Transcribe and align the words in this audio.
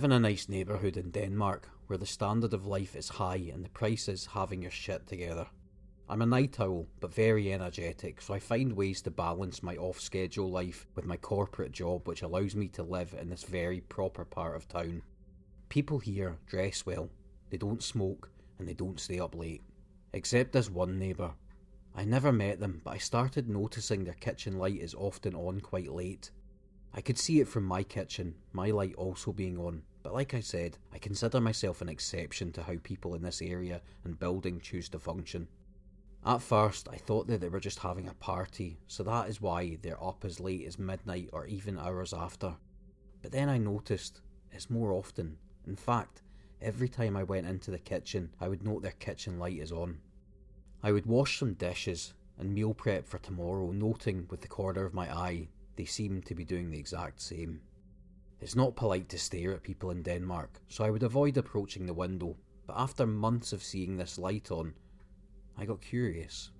Live 0.00 0.06
in 0.06 0.12
a 0.12 0.18
nice 0.18 0.48
neighbourhood 0.48 0.96
in 0.96 1.10
Denmark 1.10 1.68
where 1.86 1.98
the 1.98 2.06
standard 2.06 2.54
of 2.54 2.64
life 2.64 2.96
is 2.96 3.10
high 3.10 3.50
and 3.52 3.62
the 3.62 3.68
price 3.68 4.08
is 4.08 4.24
having 4.24 4.62
your 4.62 4.70
shit 4.70 5.06
together. 5.06 5.46
I'm 6.08 6.22
a 6.22 6.26
night 6.26 6.58
owl, 6.58 6.86
but 7.00 7.12
very 7.12 7.52
energetic, 7.52 8.22
so 8.22 8.32
I 8.32 8.38
find 8.38 8.72
ways 8.72 9.02
to 9.02 9.10
balance 9.10 9.62
my 9.62 9.76
off 9.76 10.00
schedule 10.00 10.50
life 10.50 10.86
with 10.94 11.04
my 11.04 11.18
corporate 11.18 11.72
job, 11.72 12.08
which 12.08 12.22
allows 12.22 12.56
me 12.56 12.68
to 12.68 12.82
live 12.82 13.14
in 13.20 13.28
this 13.28 13.42
very 13.42 13.82
proper 13.82 14.24
part 14.24 14.56
of 14.56 14.66
town. 14.66 15.02
People 15.68 15.98
here 15.98 16.38
dress 16.46 16.86
well, 16.86 17.10
they 17.50 17.58
don't 17.58 17.82
smoke, 17.82 18.30
and 18.58 18.66
they 18.66 18.72
don't 18.72 18.98
stay 18.98 19.20
up 19.20 19.34
late. 19.34 19.60
Except 20.14 20.52
this 20.52 20.70
one 20.70 20.98
neighbour. 20.98 21.32
I 21.94 22.06
never 22.06 22.32
met 22.32 22.58
them, 22.58 22.80
but 22.84 22.94
I 22.94 22.98
started 22.98 23.50
noticing 23.50 24.04
their 24.04 24.14
kitchen 24.14 24.56
light 24.56 24.80
is 24.80 24.94
often 24.94 25.34
on 25.34 25.60
quite 25.60 25.92
late. 25.92 26.30
I 26.94 27.02
could 27.02 27.18
see 27.18 27.40
it 27.40 27.48
from 27.48 27.64
my 27.64 27.82
kitchen, 27.82 28.36
my 28.54 28.70
light 28.70 28.94
also 28.94 29.30
being 29.32 29.58
on, 29.58 29.82
but 30.02 30.14
like 30.14 30.34
I 30.34 30.40
said, 30.40 30.78
I 30.92 30.98
consider 30.98 31.40
myself 31.40 31.80
an 31.80 31.88
exception 31.88 32.52
to 32.52 32.62
how 32.62 32.74
people 32.82 33.14
in 33.14 33.22
this 33.22 33.42
area 33.42 33.80
and 34.04 34.18
building 34.18 34.60
choose 34.60 34.88
to 34.90 34.98
function. 34.98 35.48
At 36.24 36.42
first, 36.42 36.88
I 36.90 36.96
thought 36.96 37.26
that 37.28 37.40
they 37.40 37.48
were 37.48 37.60
just 37.60 37.78
having 37.78 38.08
a 38.08 38.14
party, 38.14 38.78
so 38.86 39.02
that 39.04 39.28
is 39.28 39.40
why 39.40 39.78
they're 39.82 40.02
up 40.02 40.24
as 40.24 40.40
late 40.40 40.66
as 40.66 40.78
midnight 40.78 41.30
or 41.32 41.46
even 41.46 41.78
hours 41.78 42.12
after. 42.12 42.54
But 43.22 43.32
then 43.32 43.48
I 43.48 43.58
noticed 43.58 44.20
it's 44.52 44.70
more 44.70 44.92
often. 44.92 45.36
In 45.66 45.76
fact, 45.76 46.22
every 46.60 46.88
time 46.88 47.16
I 47.16 47.22
went 47.22 47.46
into 47.46 47.70
the 47.70 47.78
kitchen, 47.78 48.30
I 48.40 48.48
would 48.48 48.62
note 48.62 48.82
their 48.82 48.92
kitchen 48.92 49.38
light 49.38 49.58
is 49.58 49.72
on. 49.72 49.98
I 50.82 50.92
would 50.92 51.06
wash 51.06 51.38
some 51.38 51.54
dishes 51.54 52.14
and 52.38 52.54
meal 52.54 52.74
prep 52.74 53.06
for 53.06 53.18
tomorrow, 53.18 53.70
noting 53.70 54.26
with 54.30 54.40
the 54.40 54.48
corner 54.48 54.84
of 54.84 54.94
my 54.94 55.10
eye 55.14 55.48
they 55.76 55.84
seemed 55.84 56.26
to 56.26 56.34
be 56.34 56.44
doing 56.44 56.70
the 56.70 56.78
exact 56.78 57.20
same. 57.22 57.60
It's 58.40 58.56
not 58.56 58.74
polite 58.74 59.10
to 59.10 59.18
stare 59.18 59.52
at 59.52 59.62
people 59.62 59.90
in 59.90 60.02
Denmark, 60.02 60.62
so 60.68 60.82
I 60.82 60.90
would 60.90 61.02
avoid 61.02 61.36
approaching 61.36 61.84
the 61.84 61.92
window, 61.92 62.36
but 62.66 62.78
after 62.78 63.06
months 63.06 63.52
of 63.52 63.62
seeing 63.62 63.96
this 63.96 64.18
light 64.18 64.50
on, 64.50 64.72
I 65.58 65.66
got 65.66 65.82
curious. 65.82 66.50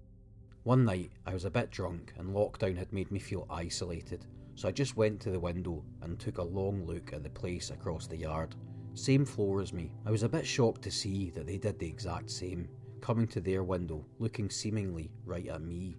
One 0.64 0.84
night, 0.84 1.12
I 1.24 1.32
was 1.32 1.46
a 1.46 1.50
bit 1.50 1.70
drunk 1.70 2.12
and 2.18 2.34
lockdown 2.34 2.76
had 2.76 2.92
made 2.92 3.10
me 3.10 3.18
feel 3.18 3.46
isolated, 3.48 4.26
so 4.56 4.68
I 4.68 4.72
just 4.72 4.98
went 4.98 5.20
to 5.20 5.30
the 5.30 5.40
window 5.40 5.82
and 6.02 6.18
took 6.18 6.36
a 6.36 6.42
long 6.42 6.84
look 6.84 7.14
at 7.14 7.22
the 7.22 7.30
place 7.30 7.70
across 7.70 8.06
the 8.06 8.18
yard. 8.18 8.56
Same 8.92 9.24
floor 9.24 9.62
as 9.62 9.72
me. 9.72 9.90
I 10.04 10.10
was 10.10 10.22
a 10.22 10.28
bit 10.28 10.46
shocked 10.46 10.82
to 10.82 10.90
see 10.90 11.30
that 11.30 11.46
they 11.46 11.56
did 11.56 11.78
the 11.78 11.88
exact 11.88 12.30
same, 12.30 12.68
coming 13.00 13.26
to 13.28 13.40
their 13.40 13.64
window, 13.64 14.04
looking 14.18 14.50
seemingly 14.50 15.10
right 15.24 15.46
at 15.46 15.62
me. 15.62 15.96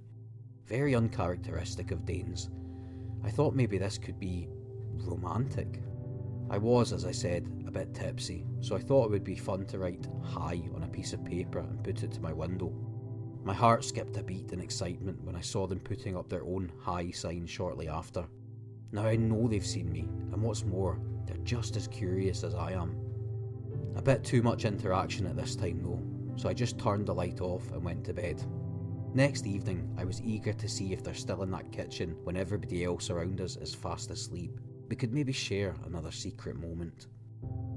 Very 0.67 0.93
uncharacteristic 0.93 1.89
of 1.89 2.05
Danes, 2.05 2.51
I 3.23 3.31
thought 3.31 3.55
maybe 3.55 3.79
this 3.79 3.97
could 3.97 4.19
be 4.19 4.47
romantic. 4.97 5.81
I 6.49 6.57
was, 6.57 6.91
as 6.91 7.05
I 7.05 7.11
said, 7.11 7.47
a 7.65 7.71
bit 7.71 7.93
tipsy, 7.93 8.45
so 8.59 8.75
I 8.75 8.79
thought 8.79 9.05
it 9.05 9.11
would 9.11 9.23
be 9.23 9.35
fun 9.35 9.65
to 9.67 9.79
write 9.79 10.07
hi 10.23 10.61
on 10.75 10.83
a 10.83 10.87
piece 10.87 11.13
of 11.13 11.23
paper 11.23 11.59
and 11.59 11.83
put 11.83 12.03
it 12.03 12.11
to 12.11 12.21
my 12.21 12.33
window. 12.33 12.73
My 13.43 13.53
heart 13.53 13.83
skipped 13.83 14.17
a 14.17 14.23
beat 14.23 14.51
in 14.51 14.59
excitement 14.59 15.23
when 15.23 15.35
I 15.35 15.41
saw 15.41 15.65
them 15.65 15.79
putting 15.79 16.15
up 16.17 16.29
their 16.29 16.43
own 16.43 16.71
hi 16.79 17.09
sign 17.11 17.47
shortly 17.47 17.87
after. 17.87 18.25
Now 18.91 19.05
I 19.05 19.15
know 19.15 19.47
they've 19.47 19.65
seen 19.65 19.91
me, 19.91 20.09
and 20.31 20.41
what's 20.41 20.65
more, 20.65 20.99
they're 21.25 21.37
just 21.37 21.77
as 21.77 21.87
curious 21.87 22.43
as 22.43 22.53
I 22.53 22.73
am. 22.73 22.95
A 23.95 24.01
bit 24.01 24.23
too 24.23 24.41
much 24.41 24.65
interaction 24.65 25.25
at 25.27 25.35
this 25.37 25.55
time 25.55 25.81
though, 25.81 26.01
so 26.35 26.49
I 26.49 26.53
just 26.53 26.77
turned 26.77 27.05
the 27.05 27.15
light 27.15 27.41
off 27.41 27.71
and 27.71 27.83
went 27.83 28.03
to 28.05 28.13
bed. 28.13 28.43
Next 29.13 29.45
evening, 29.45 29.93
I 29.97 30.05
was 30.05 30.21
eager 30.21 30.53
to 30.53 30.69
see 30.69 30.93
if 30.93 31.03
they're 31.03 31.13
still 31.13 31.43
in 31.43 31.51
that 31.51 31.71
kitchen 31.71 32.15
when 32.23 32.37
everybody 32.37 32.83
else 32.83 33.09
around 33.09 33.41
us 33.41 33.57
is 33.57 33.73
fast 33.73 34.11
asleep. 34.11 34.59
We 34.91 34.97
could 34.97 35.13
maybe 35.13 35.31
share 35.31 35.73
another 35.85 36.11
secret 36.11 36.59
moment. 36.59 37.07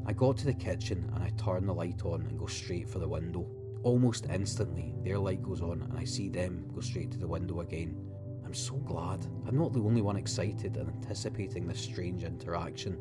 I 0.04 0.12
got 0.12 0.36
to 0.38 0.47
the 0.47 0.52
kitchen 0.52 1.08
and 1.14 1.22
I 1.22 1.30
turn 1.41 1.64
the 1.64 1.72
light 1.72 2.04
on 2.04 2.22
and 2.22 2.36
go 2.36 2.47
straight 2.47 2.88
for 2.88 2.98
the 2.98 3.06
window. 3.06 3.47
Almost 3.84 4.26
instantly, 4.32 4.97
their 5.04 5.20
light 5.20 5.41
goes 5.41 5.60
on 5.60 5.82
and 5.82 5.97
I 5.97 6.02
see 6.02 6.28
them 6.28 6.69
go 6.75 6.80
straight 6.80 7.12
to 7.12 7.19
the 7.19 7.28
window 7.28 7.60
again. 7.60 8.04
I'm 8.44 8.52
so 8.52 8.75
glad. 8.78 9.25
I'm 9.47 9.56
not 9.56 9.72
the 9.72 9.84
only 9.84 10.02
one 10.02 10.16
excited 10.16 10.76
and 10.76 10.91
anticipating 10.91 11.69
this 11.69 11.78
strange 11.78 12.25
interaction. 12.25 12.98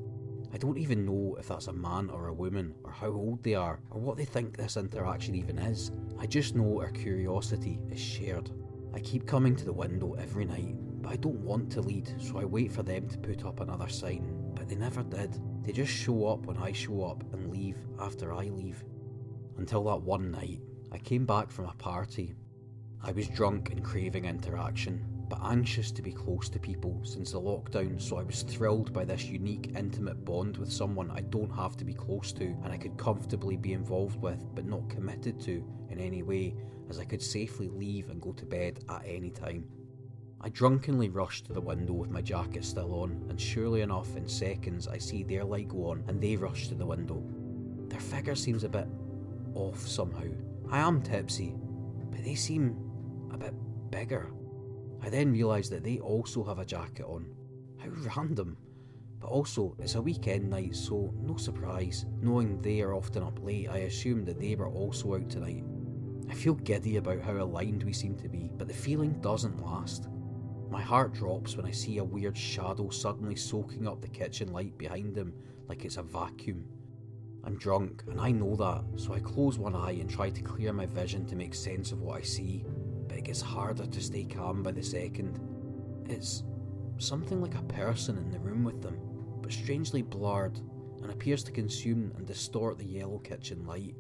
I 0.54 0.58
don't 0.58 0.78
even 0.78 1.08
know 1.08 1.36
if 1.40 1.48
that's 1.48 1.66
a 1.66 1.74
man 1.74 2.12
or 2.12 2.28
a 2.28 2.36
woman, 2.36 2.76
or 2.84 2.92
how 2.92 3.08
old 3.08 3.42
they 3.42 3.56
are, 3.56 3.80
or 3.90 4.00
what 4.00 4.18
they 4.18 4.26
think 4.26 4.56
this 4.56 4.78
interaction 4.78 5.34
even 5.34 5.58
is. 5.58 5.92
I 6.20 6.28
just 6.28 6.54
know 6.54 6.80
our 6.82 6.92
curiosity 6.92 7.80
is 7.90 8.00
shared. 8.00 8.52
I 8.94 9.00
keep 9.00 9.26
coming 9.26 9.56
to 9.56 9.66
the 9.66 9.74
window 9.74 10.14
every 10.14 10.46
night, 10.46 10.76
but 11.04 11.12
I 11.12 11.18
don't 11.18 11.42
want 11.42 11.72
to 11.74 11.82
lead, 11.82 12.16
so 12.20 12.40
I 12.40 12.46
wait 12.46 12.72
for 12.72 12.82
them 12.82 13.08
to 13.10 13.18
put 13.18 13.46
up 13.46 13.60
another 13.60 13.90
sign. 13.90 14.52
But 14.56 14.70
they 14.70 14.76
never 14.76 15.04
did. 15.04 15.40
They 15.64 15.72
just 15.72 15.92
show 15.92 16.28
up 16.28 16.46
when 16.46 16.58
I 16.58 16.72
show 16.72 17.04
up 17.04 17.24
and 17.34 17.52
leave 17.52 17.78
after 18.00 18.34
I 18.34 18.46
leave. 18.46 18.84
Until 19.58 19.84
that 19.84 20.02
one 20.02 20.32
night, 20.32 20.62
I 20.92 20.98
came 20.98 21.26
back 21.26 21.52
from 21.52 21.66
a 21.66 21.74
party. 21.74 22.34
I 23.04 23.12
was 23.12 23.28
drunk 23.28 23.70
and 23.70 23.84
craving 23.84 24.26
interaction 24.26 25.06
but 25.30 25.40
anxious 25.44 25.90
to 25.92 26.04
be 26.04 26.12
close 26.12 26.48
to 26.50 26.60
people 26.60 27.00
since 27.04 27.32
the 27.32 27.42
lockdown, 27.42 28.00
so 28.00 28.18
I 28.18 28.24
was 28.24 28.44
thrilled 28.44 28.94
by 28.94 29.04
this 29.04 29.26
unique, 29.26 29.72
intimate 29.76 30.24
bond 30.24 30.58
with 30.58 30.72
someone 30.72 31.10
I 31.10 31.22
don't 31.22 31.50
have 31.50 31.76
to 31.78 31.86
be 31.86 31.94
close 31.94 32.32
to 32.34 32.56
and 32.64 32.72
I 32.72 32.78
could 32.78 32.98
comfortably 32.98 33.58
be 33.58 33.74
involved 33.74 34.22
with 34.22 34.46
but 34.54 34.66
not 34.66 34.90
committed 34.90 35.40
to 35.42 35.66
in 35.90 36.00
any 36.00 36.22
way, 36.22 36.56
as 36.88 37.00
I 37.00 37.06
could 37.06 37.22
safely 37.22 37.68
leave 37.68 38.10
and 38.10 38.22
go 38.22 38.32
to 38.34 38.46
bed 38.46 38.84
at 38.90 39.02
any 39.06 39.32
time. 39.32 39.66
I 40.46 40.50
drunkenly 40.50 41.08
rush 41.08 41.42
to 41.44 41.54
the 41.54 41.62
window 41.62 41.94
with 41.94 42.12
my 42.12 42.22
jacket 42.22 42.66
still 42.66 42.96
on, 42.96 43.26
and 43.30 43.40
surely 43.40 43.80
enough, 43.80 44.18
in 44.18 44.28
seconds, 44.28 44.90
I 44.90 44.98
see 44.98 45.24
their 45.24 45.46
light 45.46 45.70
go 45.70 45.92
on 45.92 46.04
and 46.10 46.20
they 46.20 46.36
rush 46.36 46.68
to 46.68 46.76
the 46.76 46.86
window. 46.86 47.24
Their 47.88 48.02
figure 48.02 48.36
seems 48.36 48.66
a 48.66 48.70
bit 48.70 48.88
off 49.56 49.88
somehow. 49.88 50.28
I 50.70 50.80
am 50.80 51.02
tipsy, 51.02 51.56
but 52.12 52.26
they 52.26 52.36
seem 52.36 52.76
a 53.32 53.38
bit 53.38 53.54
bigger. 53.90 54.32
I 55.02 55.10
then 55.10 55.32
realise 55.32 55.70
that 55.70 55.86
they 55.86 56.00
also 56.00 56.44
have 56.44 56.60
a 56.60 56.66
jacket 56.66 57.06
on. 57.06 57.26
How 57.78 57.88
random. 58.14 58.58
But 59.22 59.28
also, 59.30 59.78
it's 59.80 59.96
a 59.96 60.02
weekend 60.02 60.50
night, 60.50 60.76
so 60.76 61.14
no 61.22 61.38
surprise. 61.38 62.06
Knowing 62.22 62.62
they 62.62 62.82
are 62.82 62.94
often 62.94 63.24
up 63.24 63.42
late, 63.42 63.70
I 63.70 63.78
assumed 63.80 64.26
that 64.26 64.42
they 64.42 64.56
were 64.56 64.68
also 64.68 65.16
out 65.16 65.30
tonight. 65.30 65.64
I 66.30 66.34
feel 66.34 66.56
giddy 66.56 66.98
about 66.98 67.22
how 67.22 67.38
aligned 67.38 67.84
we 67.84 67.94
seem 67.94 68.18
to 68.18 68.28
be, 68.28 68.52
but 68.58 68.68
the 68.68 68.74
feeling 68.74 69.22
doesn't 69.22 69.64
last. 69.64 70.10
My 70.74 70.82
heart 70.82 71.14
drops 71.14 71.56
when 71.56 71.68
I 71.68 71.72
see 71.72 72.00
a 72.00 72.04
weird 72.04 72.36
shadow 72.36 72.90
suddenly 72.90 73.36
soaking 73.36 73.88
up 73.88 74.02
the 74.02 74.08
kitchen 74.08 74.52
light 74.52 74.76
behind 74.76 75.16
him 75.16 75.32
like 75.70 75.86
it's 75.86 75.98
a 75.98 76.02
vacuum. 76.02 76.66
I'm 77.44 77.60
drunk, 77.60 78.04
and 78.10 78.20
I 78.20 78.32
know 78.32 78.56
that, 78.56 78.84
so 79.00 79.14
I 79.14 79.20
close 79.20 79.60
one 79.60 79.76
eye 79.76 79.92
and 79.92 80.10
try 80.10 80.32
to 80.32 80.42
clear 80.42 80.74
my 80.74 80.88
vision 80.88 81.28
to 81.28 81.36
make 81.36 81.54
sense 81.54 81.92
of 81.92 82.02
what 82.02 82.18
I 82.18 82.24
see 82.24 82.66
but 83.08 83.20
it 83.20 83.26
gets 83.26 83.40
harder 83.40 83.86
to 83.86 84.02
stay 84.02 84.24
calm 84.24 84.64
by 84.64 84.72
the 84.72 84.82
second. 84.82 85.40
It's 86.10 86.44
something 86.98 87.40
like 87.40 87.54
a 87.54 87.62
person 87.64 88.18
in 88.18 88.32
the 88.32 88.40
room 88.40 88.64
with 88.64 88.82
them, 88.82 88.98
but 89.44 89.52
strangely 89.52 90.02
blurred 90.02 90.60
and 91.04 91.12
appears 91.12 91.44
to 91.44 91.52
consume 91.52 92.12
and 92.18 92.26
distort 92.26 92.80
the 92.80 92.86
yellow 92.86 93.20
kitchen 93.20 93.64
light. 93.68 93.94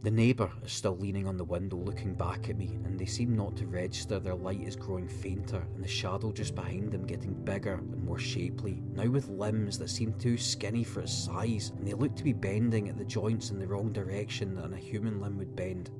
The 0.00 0.12
neighbour 0.12 0.52
is 0.64 0.70
still 0.70 0.96
leaning 0.96 1.26
on 1.26 1.36
the 1.36 1.44
window 1.44 1.76
looking 1.76 2.14
back 2.14 2.48
at 2.48 2.56
me, 2.56 2.78
and 2.84 2.96
they 2.96 3.04
seem 3.04 3.34
not 3.34 3.56
to 3.56 3.66
register 3.66 4.20
their 4.20 4.36
light 4.36 4.62
is 4.62 4.76
growing 4.76 5.08
fainter 5.08 5.66
and 5.74 5.82
the 5.82 5.88
shadow 5.88 6.30
just 6.30 6.54
behind 6.54 6.92
them 6.92 7.04
getting 7.04 7.34
bigger 7.34 7.74
and 7.74 8.04
more 8.04 8.18
shapely, 8.18 8.80
now 8.92 9.08
with 9.08 9.28
limbs 9.28 9.76
that 9.78 9.90
seem 9.90 10.12
too 10.12 10.38
skinny 10.38 10.84
for 10.84 11.00
its 11.00 11.12
size, 11.12 11.72
and 11.76 11.84
they 11.84 11.94
look 11.94 12.14
to 12.14 12.22
be 12.22 12.32
bending 12.32 12.88
at 12.88 12.96
the 12.96 13.04
joints 13.04 13.50
in 13.50 13.58
the 13.58 13.66
wrong 13.66 13.92
direction 13.92 14.54
than 14.54 14.72
a 14.72 14.76
human 14.76 15.20
limb 15.20 15.36
would 15.36 15.56
bend. 15.56 15.90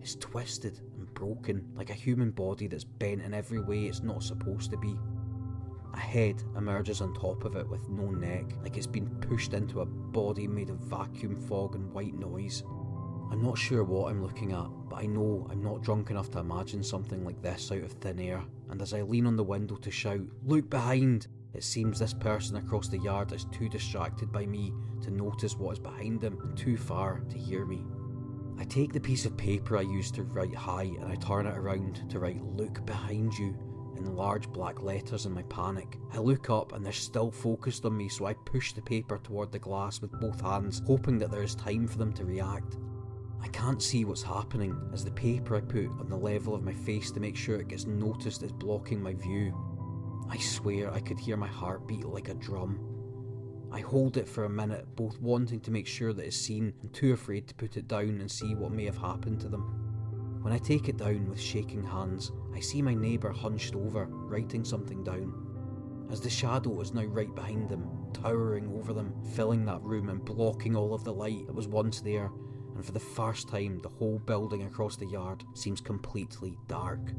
It's 0.00 0.14
twisted 0.14 0.80
and 0.96 1.12
broken, 1.12 1.68
like 1.74 1.90
a 1.90 1.94
human 1.94 2.30
body 2.30 2.66
that's 2.66 2.84
bent 2.84 3.20
in 3.20 3.34
every 3.34 3.60
way 3.60 3.84
it's 3.84 4.02
not 4.02 4.22
supposed 4.22 4.70
to 4.70 4.78
be. 4.78 4.96
A 5.92 5.98
head 5.98 6.42
emerges 6.56 7.02
on 7.02 7.12
top 7.12 7.44
of 7.44 7.56
it 7.56 7.68
with 7.68 7.90
no 7.90 8.10
neck, 8.10 8.46
like 8.62 8.78
it's 8.78 8.86
been 8.86 9.08
pushed 9.20 9.52
into 9.52 9.82
a 9.82 9.86
body 9.86 10.48
made 10.48 10.70
of 10.70 10.78
vacuum 10.78 11.36
fog 11.36 11.74
and 11.74 11.92
white 11.92 12.14
noise. 12.14 12.64
I'm 13.30 13.42
not 13.42 13.58
sure 13.58 13.84
what 13.84 14.10
I'm 14.10 14.22
looking 14.22 14.52
at, 14.52 14.68
but 14.88 14.96
I 14.96 15.06
know 15.06 15.46
I'm 15.50 15.62
not 15.62 15.82
drunk 15.82 16.10
enough 16.10 16.30
to 16.32 16.38
imagine 16.38 16.82
something 16.82 17.24
like 17.24 17.40
this 17.42 17.70
out 17.72 17.78
of 17.78 17.92
thin 17.92 18.20
air, 18.20 18.42
and 18.70 18.80
as 18.80 18.92
I 18.92 19.02
lean 19.02 19.26
on 19.26 19.36
the 19.36 19.44
window 19.44 19.76
to 19.76 19.90
shout, 19.90 20.20
Look 20.44 20.70
behind! 20.70 21.26
It 21.54 21.62
seems 21.62 21.98
this 21.98 22.14
person 22.14 22.56
across 22.56 22.88
the 22.88 22.98
yard 22.98 23.32
is 23.32 23.46
too 23.46 23.68
distracted 23.68 24.32
by 24.32 24.44
me 24.44 24.72
to 25.02 25.10
notice 25.10 25.56
what 25.56 25.74
is 25.74 25.78
behind 25.78 26.20
them 26.20 26.38
and 26.42 26.56
too 26.56 26.76
far 26.76 27.20
to 27.28 27.38
hear 27.38 27.64
me. 27.64 27.84
I 28.58 28.64
take 28.64 28.92
the 28.92 29.00
piece 29.00 29.24
of 29.24 29.36
paper 29.36 29.76
I 29.76 29.82
used 29.82 30.14
to 30.16 30.24
write 30.24 30.54
hi 30.54 30.82
and 30.82 31.04
I 31.04 31.14
turn 31.16 31.46
it 31.46 31.56
around 31.56 32.08
to 32.10 32.18
write 32.18 32.42
look 32.42 32.84
behind 32.86 33.36
you 33.38 33.56
in 33.96 34.16
large 34.16 34.48
black 34.48 34.82
letters 34.82 35.26
in 35.26 35.32
my 35.32 35.42
panic. 35.44 35.98
I 36.12 36.18
look 36.18 36.50
up 36.50 36.72
and 36.72 36.84
they're 36.84 36.92
still 36.92 37.30
focused 37.30 37.84
on 37.84 37.96
me, 37.96 38.08
so 38.08 38.26
I 38.26 38.34
push 38.34 38.72
the 38.72 38.82
paper 38.82 39.18
toward 39.18 39.52
the 39.52 39.58
glass 39.58 40.00
with 40.00 40.18
both 40.20 40.40
hands, 40.40 40.82
hoping 40.86 41.18
that 41.18 41.30
there 41.30 41.42
is 41.42 41.54
time 41.54 41.86
for 41.86 41.98
them 41.98 42.12
to 42.14 42.24
react. 42.24 42.76
I 43.44 43.48
can't 43.48 43.82
see 43.82 44.06
what's 44.06 44.22
happening 44.22 44.74
as 44.94 45.04
the 45.04 45.10
paper 45.10 45.54
I 45.54 45.60
put 45.60 45.90
on 46.00 46.08
the 46.08 46.16
level 46.16 46.54
of 46.54 46.62
my 46.62 46.72
face 46.72 47.10
to 47.10 47.20
make 47.20 47.36
sure 47.36 47.60
it 47.60 47.68
gets 47.68 47.84
noticed 47.84 48.42
is 48.42 48.52
blocking 48.52 49.02
my 49.02 49.12
view. 49.12 49.54
I 50.30 50.38
swear 50.38 50.90
I 50.90 51.00
could 51.00 51.18
hear 51.18 51.36
my 51.36 51.46
heart 51.46 51.86
beat 51.86 52.06
like 52.06 52.30
a 52.30 52.34
drum. 52.34 52.80
I 53.70 53.80
hold 53.80 54.16
it 54.16 54.26
for 54.26 54.44
a 54.44 54.48
minute, 54.48 54.86
both 54.96 55.20
wanting 55.20 55.60
to 55.60 55.70
make 55.70 55.86
sure 55.86 56.14
that 56.14 56.24
it's 56.24 56.38
seen 56.38 56.72
and 56.80 56.90
too 56.94 57.12
afraid 57.12 57.46
to 57.46 57.54
put 57.54 57.76
it 57.76 57.86
down 57.86 58.18
and 58.18 58.30
see 58.30 58.54
what 58.54 58.72
may 58.72 58.86
have 58.86 58.96
happened 58.96 59.42
to 59.42 59.50
them. 59.50 60.38
When 60.40 60.54
I 60.54 60.58
take 60.58 60.88
it 60.88 60.96
down 60.96 61.28
with 61.28 61.38
shaking 61.38 61.84
hands, 61.84 62.32
I 62.54 62.60
see 62.60 62.80
my 62.80 62.94
neighbour 62.94 63.30
hunched 63.30 63.74
over, 63.74 64.06
writing 64.06 64.64
something 64.64 65.04
down. 65.04 66.06
As 66.10 66.22
the 66.22 66.30
shadow 66.30 66.80
is 66.80 66.94
now 66.94 67.04
right 67.04 67.34
behind 67.34 67.68
them, 67.68 67.90
towering 68.14 68.72
over 68.74 68.94
them, 68.94 69.12
filling 69.34 69.66
that 69.66 69.82
room 69.82 70.08
and 70.08 70.24
blocking 70.24 70.74
all 70.74 70.94
of 70.94 71.04
the 71.04 71.12
light 71.12 71.46
that 71.46 71.54
was 71.54 71.68
once 71.68 72.00
there, 72.00 72.30
and 72.74 72.84
for 72.84 72.92
the 72.92 73.00
first 73.00 73.48
time, 73.48 73.78
the 73.78 73.88
whole 73.88 74.18
building 74.18 74.62
across 74.64 74.96
the 74.96 75.06
yard 75.06 75.44
seems 75.54 75.80
completely 75.80 76.56
dark. 76.66 77.12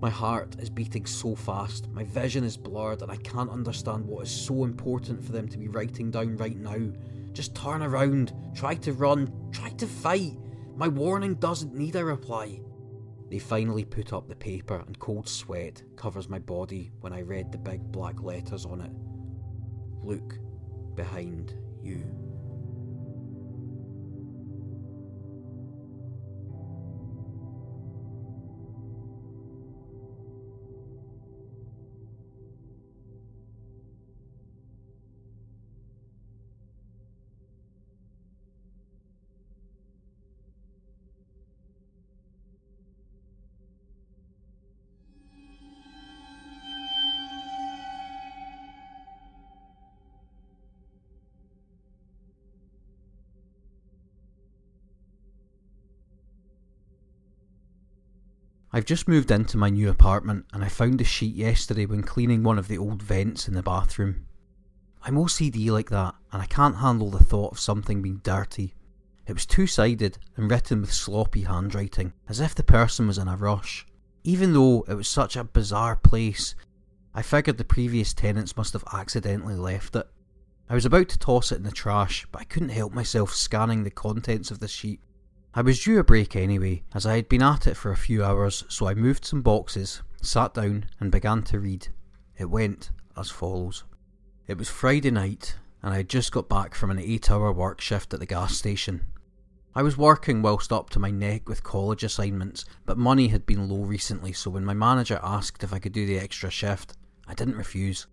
My 0.00 0.10
heart 0.10 0.56
is 0.58 0.70
beating 0.70 1.04
so 1.04 1.34
fast, 1.34 1.90
my 1.90 2.04
vision 2.04 2.44
is 2.44 2.56
blurred, 2.56 3.02
and 3.02 3.10
I 3.10 3.16
can't 3.16 3.50
understand 3.50 4.06
what 4.06 4.24
is 4.24 4.30
so 4.30 4.64
important 4.64 5.22
for 5.22 5.32
them 5.32 5.48
to 5.48 5.58
be 5.58 5.68
writing 5.68 6.10
down 6.10 6.36
right 6.36 6.56
now. 6.56 6.90
Just 7.32 7.54
turn 7.54 7.82
around, 7.82 8.32
try 8.54 8.74
to 8.76 8.92
run, 8.92 9.32
try 9.52 9.70
to 9.70 9.86
fight. 9.86 10.38
My 10.74 10.88
warning 10.88 11.34
doesn't 11.34 11.74
need 11.74 11.96
a 11.96 12.04
reply. 12.04 12.60
They 13.30 13.38
finally 13.38 13.84
put 13.84 14.12
up 14.12 14.28
the 14.28 14.34
paper, 14.34 14.82
and 14.86 14.98
cold 14.98 15.28
sweat 15.28 15.82
covers 15.96 16.28
my 16.28 16.38
body 16.38 16.90
when 17.00 17.12
I 17.12 17.20
read 17.20 17.52
the 17.52 17.58
big 17.58 17.92
black 17.92 18.22
letters 18.22 18.64
on 18.64 18.80
it. 18.80 18.90
Look 20.02 20.38
behind 20.96 21.54
you. 21.82 22.04
I've 58.72 58.84
just 58.84 59.08
moved 59.08 59.32
into 59.32 59.58
my 59.58 59.68
new 59.68 59.90
apartment 59.90 60.46
and 60.52 60.64
I 60.64 60.68
found 60.68 61.00
a 61.00 61.04
sheet 61.04 61.34
yesterday 61.34 61.86
when 61.86 62.04
cleaning 62.04 62.44
one 62.44 62.56
of 62.56 62.68
the 62.68 62.78
old 62.78 63.02
vents 63.02 63.48
in 63.48 63.54
the 63.54 63.64
bathroom. 63.64 64.26
I'm 65.02 65.16
OCD 65.16 65.70
like 65.70 65.90
that 65.90 66.14
and 66.32 66.40
I 66.40 66.46
can't 66.46 66.76
handle 66.76 67.10
the 67.10 67.24
thought 67.24 67.52
of 67.52 67.58
something 67.58 68.00
being 68.00 68.20
dirty. 68.22 68.74
It 69.26 69.32
was 69.32 69.44
two 69.44 69.66
sided 69.66 70.18
and 70.36 70.48
written 70.48 70.82
with 70.82 70.92
sloppy 70.92 71.42
handwriting, 71.42 72.12
as 72.28 72.38
if 72.38 72.54
the 72.54 72.62
person 72.62 73.08
was 73.08 73.18
in 73.18 73.26
a 73.26 73.36
rush. 73.36 73.86
Even 74.22 74.52
though 74.52 74.84
it 74.86 74.94
was 74.94 75.08
such 75.08 75.34
a 75.34 75.42
bizarre 75.42 75.96
place, 75.96 76.54
I 77.12 77.22
figured 77.22 77.58
the 77.58 77.64
previous 77.64 78.14
tenants 78.14 78.56
must 78.56 78.72
have 78.74 78.84
accidentally 78.92 79.56
left 79.56 79.96
it. 79.96 80.06
I 80.68 80.74
was 80.74 80.86
about 80.86 81.08
to 81.08 81.18
toss 81.18 81.50
it 81.50 81.56
in 81.56 81.64
the 81.64 81.72
trash, 81.72 82.24
but 82.30 82.42
I 82.42 82.44
couldn't 82.44 82.68
help 82.68 82.92
myself 82.92 83.34
scanning 83.34 83.82
the 83.82 83.90
contents 83.90 84.52
of 84.52 84.60
the 84.60 84.68
sheet 84.68 85.00
I 85.52 85.62
was 85.62 85.82
due 85.82 85.98
a 85.98 86.04
break 86.04 86.36
anyway, 86.36 86.84
as 86.94 87.04
I 87.04 87.16
had 87.16 87.28
been 87.28 87.42
at 87.42 87.66
it 87.66 87.76
for 87.76 87.90
a 87.90 87.96
few 87.96 88.22
hours, 88.22 88.64
so 88.68 88.86
I 88.86 88.94
moved 88.94 89.24
some 89.24 89.42
boxes, 89.42 90.00
sat 90.22 90.54
down, 90.54 90.86
and 91.00 91.10
began 91.10 91.42
to 91.44 91.58
read. 91.58 91.88
It 92.38 92.44
went 92.44 92.90
as 93.16 93.30
follows. 93.30 93.82
It 94.46 94.58
was 94.58 94.68
Friday 94.68 95.10
night, 95.10 95.58
and 95.82 95.92
I 95.92 95.98
had 95.98 96.08
just 96.08 96.30
got 96.30 96.48
back 96.48 96.76
from 96.76 96.92
an 96.92 97.00
eight 97.00 97.32
hour 97.32 97.50
work 97.50 97.80
shift 97.80 98.14
at 98.14 98.20
the 98.20 98.26
gas 98.26 98.56
station. 98.56 99.02
I 99.74 99.82
was 99.82 99.98
working 99.98 100.40
whilst 100.40 100.72
up 100.72 100.88
to 100.90 101.00
my 101.00 101.10
neck 101.10 101.48
with 101.48 101.64
college 101.64 102.04
assignments, 102.04 102.64
but 102.86 102.96
money 102.96 103.26
had 103.28 103.44
been 103.44 103.68
low 103.68 103.82
recently, 103.82 104.32
so 104.32 104.50
when 104.50 104.64
my 104.64 104.74
manager 104.74 105.18
asked 105.20 105.64
if 105.64 105.72
I 105.72 105.80
could 105.80 105.92
do 105.92 106.06
the 106.06 106.18
extra 106.18 106.50
shift, 106.50 106.92
I 107.26 107.34
didn't 107.34 107.56
refuse. 107.56 108.06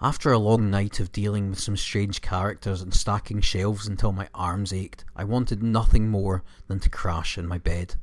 After 0.00 0.30
a 0.30 0.38
long 0.38 0.70
night 0.70 1.00
of 1.00 1.10
dealing 1.10 1.50
with 1.50 1.58
some 1.58 1.76
strange 1.76 2.20
characters 2.20 2.82
and 2.82 2.94
stacking 2.94 3.40
shelves 3.40 3.88
until 3.88 4.12
my 4.12 4.28
arms 4.32 4.72
ached, 4.72 5.04
I 5.16 5.24
wanted 5.24 5.60
nothing 5.60 6.08
more 6.08 6.44
than 6.68 6.78
to 6.80 6.88
crash 6.88 7.36
in 7.36 7.48
my 7.48 7.58
bed. 7.58 7.96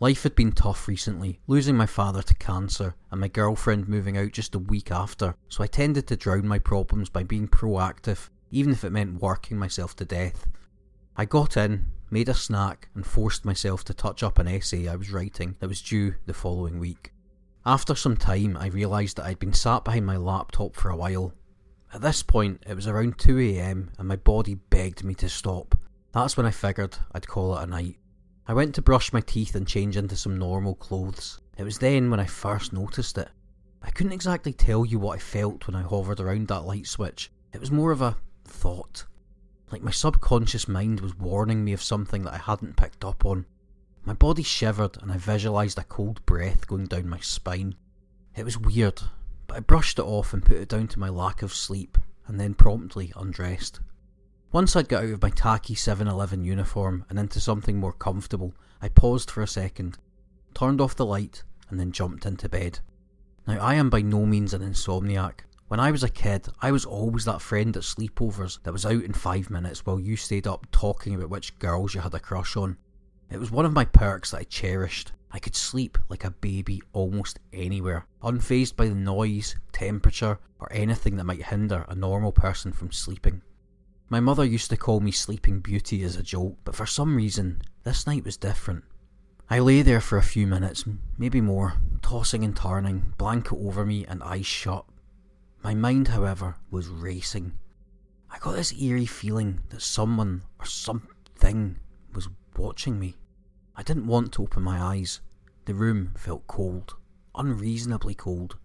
Life 0.00 0.22
had 0.22 0.34
been 0.34 0.52
tough 0.52 0.86
recently, 0.86 1.40
losing 1.46 1.78
my 1.78 1.86
father 1.86 2.20
to 2.20 2.34
cancer 2.34 2.94
and 3.10 3.22
my 3.22 3.28
girlfriend 3.28 3.88
moving 3.88 4.18
out 4.18 4.32
just 4.32 4.54
a 4.54 4.58
week 4.58 4.90
after, 4.90 5.34
so 5.48 5.64
I 5.64 5.66
tended 5.66 6.06
to 6.08 6.16
drown 6.16 6.46
my 6.46 6.58
problems 6.58 7.08
by 7.08 7.22
being 7.22 7.48
proactive, 7.48 8.28
even 8.50 8.72
if 8.72 8.84
it 8.84 8.90
meant 8.92 9.22
working 9.22 9.58
myself 9.58 9.96
to 9.96 10.04
death. 10.04 10.46
I 11.16 11.24
got 11.24 11.56
in, 11.56 11.86
made 12.10 12.28
a 12.28 12.34
snack, 12.34 12.90
and 12.94 13.06
forced 13.06 13.46
myself 13.46 13.82
to 13.84 13.94
touch 13.94 14.22
up 14.22 14.38
an 14.38 14.46
essay 14.46 14.88
I 14.88 14.96
was 14.96 15.10
writing 15.10 15.56
that 15.60 15.68
was 15.68 15.80
due 15.80 16.16
the 16.26 16.34
following 16.34 16.78
week. 16.78 17.14
After 17.66 17.94
some 17.94 18.16
time, 18.16 18.56
I 18.56 18.68
realised 18.68 19.18
that 19.18 19.26
I'd 19.26 19.38
been 19.38 19.52
sat 19.52 19.84
behind 19.84 20.06
my 20.06 20.16
laptop 20.16 20.74
for 20.74 20.90
a 20.90 20.96
while. 20.96 21.34
At 21.92 22.00
this 22.00 22.22
point, 22.22 22.62
it 22.66 22.74
was 22.74 22.86
around 22.86 23.18
2am 23.18 23.88
and 23.98 24.08
my 24.08 24.16
body 24.16 24.54
begged 24.54 25.04
me 25.04 25.14
to 25.16 25.28
stop. 25.28 25.76
That's 26.12 26.36
when 26.36 26.46
I 26.46 26.52
figured 26.52 26.96
I'd 27.12 27.28
call 27.28 27.58
it 27.58 27.62
a 27.62 27.66
night. 27.66 27.96
I 28.48 28.54
went 28.54 28.74
to 28.76 28.82
brush 28.82 29.12
my 29.12 29.20
teeth 29.20 29.54
and 29.54 29.68
change 29.68 29.98
into 29.98 30.16
some 30.16 30.38
normal 30.38 30.74
clothes. 30.74 31.38
It 31.58 31.64
was 31.64 31.78
then 31.78 32.10
when 32.10 32.18
I 32.18 32.24
first 32.26 32.72
noticed 32.72 33.18
it. 33.18 33.28
I 33.82 33.90
couldn't 33.90 34.12
exactly 34.12 34.54
tell 34.54 34.86
you 34.86 34.98
what 34.98 35.16
I 35.16 35.18
felt 35.18 35.66
when 35.66 35.76
I 35.76 35.82
hovered 35.82 36.20
around 36.20 36.48
that 36.48 36.64
light 36.64 36.86
switch. 36.86 37.30
It 37.52 37.60
was 37.60 37.70
more 37.70 37.92
of 37.92 38.00
a 38.00 38.16
thought. 38.44 39.04
Like 39.70 39.82
my 39.82 39.90
subconscious 39.90 40.66
mind 40.66 41.00
was 41.00 41.18
warning 41.18 41.62
me 41.62 41.74
of 41.74 41.82
something 41.82 42.22
that 42.22 42.34
I 42.34 42.38
hadn't 42.38 42.76
picked 42.76 43.04
up 43.04 43.26
on. 43.26 43.44
My 44.04 44.14
body 44.14 44.42
shivered 44.42 45.00
and 45.02 45.12
I 45.12 45.16
visualised 45.16 45.78
a 45.78 45.84
cold 45.84 46.24
breath 46.26 46.66
going 46.66 46.86
down 46.86 47.08
my 47.08 47.20
spine. 47.20 47.74
It 48.34 48.44
was 48.44 48.58
weird, 48.58 49.00
but 49.46 49.56
I 49.56 49.60
brushed 49.60 49.98
it 49.98 50.04
off 50.04 50.32
and 50.32 50.44
put 50.44 50.56
it 50.56 50.68
down 50.68 50.88
to 50.88 50.98
my 50.98 51.08
lack 51.08 51.42
of 51.42 51.52
sleep, 51.52 51.98
and 52.26 52.40
then 52.40 52.54
promptly 52.54 53.12
undressed. 53.16 53.80
Once 54.52 54.74
I'd 54.74 54.88
got 54.88 55.04
out 55.04 55.10
of 55.10 55.22
my 55.22 55.30
tacky 55.30 55.74
7 55.74 56.08
Eleven 56.08 56.44
uniform 56.44 57.04
and 57.08 57.18
into 57.18 57.40
something 57.40 57.78
more 57.78 57.92
comfortable, 57.92 58.54
I 58.80 58.88
paused 58.88 59.30
for 59.30 59.42
a 59.42 59.46
second, 59.46 59.98
turned 60.54 60.80
off 60.80 60.96
the 60.96 61.06
light, 61.06 61.44
and 61.68 61.78
then 61.78 61.92
jumped 61.92 62.26
into 62.26 62.48
bed. 62.48 62.80
Now, 63.46 63.60
I 63.60 63.74
am 63.74 63.90
by 63.90 64.02
no 64.02 64.26
means 64.26 64.54
an 64.54 64.62
insomniac. 64.62 65.40
When 65.68 65.78
I 65.78 65.92
was 65.92 66.02
a 66.02 66.08
kid, 66.08 66.48
I 66.60 66.72
was 66.72 66.84
always 66.84 67.24
that 67.26 67.40
friend 67.40 67.76
at 67.76 67.84
sleepovers 67.84 68.60
that 68.64 68.72
was 68.72 68.84
out 68.84 69.04
in 69.04 69.12
five 69.12 69.50
minutes 69.50 69.86
while 69.86 70.00
you 70.00 70.16
stayed 70.16 70.46
up 70.46 70.66
talking 70.72 71.14
about 71.14 71.30
which 71.30 71.56
girls 71.58 71.94
you 71.94 72.00
had 72.00 72.14
a 72.14 72.18
crush 72.18 72.56
on. 72.56 72.76
It 73.30 73.38
was 73.38 73.52
one 73.52 73.64
of 73.64 73.72
my 73.72 73.84
perks 73.84 74.32
that 74.32 74.38
I 74.38 74.42
cherished. 74.44 75.12
I 75.30 75.38
could 75.38 75.54
sleep 75.54 75.96
like 76.08 76.24
a 76.24 76.32
baby 76.32 76.82
almost 76.92 77.38
anywhere, 77.52 78.06
unfazed 78.22 78.74
by 78.74 78.88
the 78.88 78.94
noise, 78.94 79.54
temperature, 79.72 80.38
or 80.58 80.72
anything 80.72 81.16
that 81.16 81.24
might 81.24 81.44
hinder 81.44 81.86
a 81.88 81.94
normal 81.94 82.32
person 82.32 82.72
from 82.72 82.90
sleeping. 82.90 83.42
My 84.08 84.18
mother 84.18 84.44
used 84.44 84.70
to 84.70 84.76
call 84.76 84.98
me 84.98 85.12
Sleeping 85.12 85.60
Beauty 85.60 86.02
as 86.02 86.16
a 86.16 86.22
joke, 86.24 86.56
but 86.64 86.74
for 86.74 86.86
some 86.86 87.14
reason, 87.14 87.62
this 87.84 88.08
night 88.08 88.24
was 88.24 88.36
different. 88.36 88.82
I 89.48 89.60
lay 89.60 89.82
there 89.82 90.00
for 90.00 90.18
a 90.18 90.22
few 90.22 90.48
minutes, 90.48 90.84
maybe 91.16 91.40
more, 91.40 91.74
tossing 92.02 92.42
and 92.42 92.56
turning, 92.56 93.14
blanket 93.16 93.54
over 93.54 93.86
me 93.86 94.04
and 94.06 94.20
eyes 94.24 94.46
shut. 94.46 94.84
My 95.62 95.74
mind, 95.74 96.08
however, 96.08 96.56
was 96.72 96.88
racing. 96.88 97.52
I 98.28 98.38
got 98.40 98.56
this 98.56 98.72
eerie 98.80 99.06
feeling 99.06 99.60
that 99.68 99.82
someone 99.82 100.42
or 100.58 100.66
something 100.66 101.78
was 102.12 102.28
watching 102.56 102.98
me. 102.98 103.16
I 103.80 103.82
didn't 103.82 104.08
want 104.08 104.32
to 104.32 104.42
open 104.42 104.62
my 104.62 104.78
eyes. 104.78 105.22
The 105.64 105.72
room 105.72 106.12
felt 106.14 106.46
cold, 106.46 106.96
unreasonably 107.34 108.14
cold. 108.14 108.58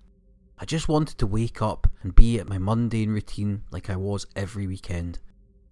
I 0.60 0.66
just 0.66 0.90
wanted 0.90 1.18
to 1.20 1.26
wake 1.26 1.62
up 1.62 1.88
and 2.02 2.14
be 2.14 2.38
at 2.38 2.50
my 2.50 2.58
mundane 2.58 3.12
routine 3.12 3.64
like 3.72 3.90
I 3.90 3.96
was 3.96 4.28
every 4.36 4.68
weekend. 4.68 5.20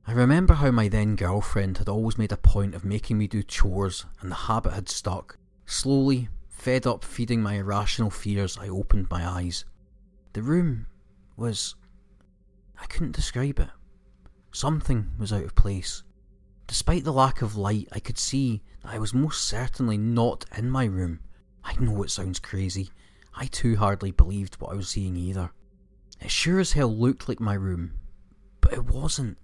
I 0.08 0.14
remember 0.14 0.54
how 0.54 0.72
my 0.72 0.88
then 0.88 1.18
girlfriend 1.18 1.78
had 1.78 1.90
always 1.90 2.18
made 2.18 2.32
a 2.32 2.38
point 2.38 2.74
of 2.74 2.86
making 2.86 3.18
me 3.18 3.28
do 3.28 3.44
chores, 3.44 4.06
and 4.22 4.32
the 4.32 4.36
habit 4.36 4.72
had 4.72 4.88
stuck. 4.88 5.38
Slowly, 5.66 6.30
fed 6.48 6.88
up 6.88 7.04
feeding 7.04 7.44
my 7.44 7.56
irrational 7.56 8.12
fears, 8.12 8.58
I 8.58 8.70
opened 8.70 9.10
my 9.12 9.28
eyes. 9.28 9.66
The 10.32 10.42
room 10.42 10.88
was. 11.36 11.76
I 12.82 12.86
couldn't 12.86 13.18
describe 13.18 13.60
it. 13.60 13.68
Something 14.54 15.12
was 15.20 15.34
out 15.34 15.44
of 15.44 15.54
place. 15.54 16.04
Despite 16.68 17.04
the 17.04 17.14
lack 17.14 17.42
of 17.42 17.56
light, 17.56 17.88
I 17.92 18.00
could 18.00 18.18
see 18.18 18.62
that 18.82 18.94
I 18.94 19.00
was 19.00 19.14
most 19.14 19.44
certainly 19.44 19.98
not 19.98 20.46
in 20.58 20.70
my 20.70 20.86
room. 20.86 21.20
I 21.64 21.76
know 21.80 22.04
it 22.04 22.12
sounds 22.12 22.40
crazy. 22.40 22.90
I 23.36 23.46
too 23.48 23.76
hardly 23.76 24.12
believed 24.12 24.56
what 24.56 24.72
I 24.72 24.76
was 24.76 24.90
seeing 24.90 25.16
either. 25.16 25.52
It 26.22 26.32
sure 26.32 26.60
as 26.60 26.74
hell 26.74 26.94
looked 26.94 27.28
like 27.28 27.40
my 27.40 27.54
room, 27.54 27.94
but 28.62 28.74
it 28.74 28.86
wasn't. 28.86 29.38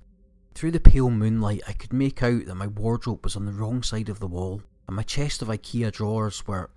Through 0.53 0.71
the 0.71 0.79
pale 0.79 1.09
moonlight, 1.09 1.61
I 1.67 1.73
could 1.73 1.93
make 1.93 2.23
out 2.23 2.45
that 2.45 2.55
my 2.55 2.67
wardrobe 2.67 3.23
was 3.23 3.35
on 3.35 3.45
the 3.45 3.51
wrong 3.51 3.83
side 3.83 4.09
of 4.09 4.19
the 4.19 4.27
wall, 4.27 4.61
and 4.87 4.95
my 4.95 5.03
chest 5.03 5.41
of 5.41 5.47
IKEA 5.47 5.91
drawers 5.91 6.45
were 6.47 6.69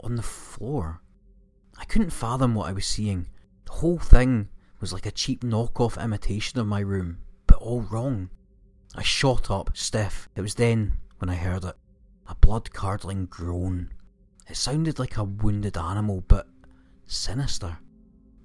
on 0.00 0.16
the 0.16 0.22
floor. 0.22 1.00
I 1.78 1.84
couldn't 1.84 2.10
fathom 2.10 2.54
what 2.54 2.68
I 2.68 2.72
was 2.72 2.86
seeing. 2.86 3.26
The 3.66 3.72
whole 3.72 3.98
thing 3.98 4.48
was 4.80 4.92
like 4.92 5.06
a 5.06 5.10
cheap 5.10 5.42
knockoff 5.42 6.02
imitation 6.02 6.58
of 6.58 6.66
my 6.66 6.80
room, 6.80 7.18
but 7.46 7.58
all 7.58 7.82
wrong. 7.82 8.30
I 8.94 9.02
shot 9.02 9.50
up, 9.50 9.76
stiff. 9.76 10.28
It 10.36 10.42
was 10.42 10.54
then 10.54 10.94
when 11.18 11.30
I 11.30 11.34
heard 11.34 11.64
it 11.64 11.76
a 12.28 12.34
blood 12.36 12.72
curdling 12.72 13.26
groan. 13.26 13.90
It 14.48 14.56
sounded 14.56 14.98
like 14.98 15.16
a 15.16 15.24
wounded 15.24 15.76
animal, 15.76 16.24
but 16.28 16.48
sinister, 17.06 17.78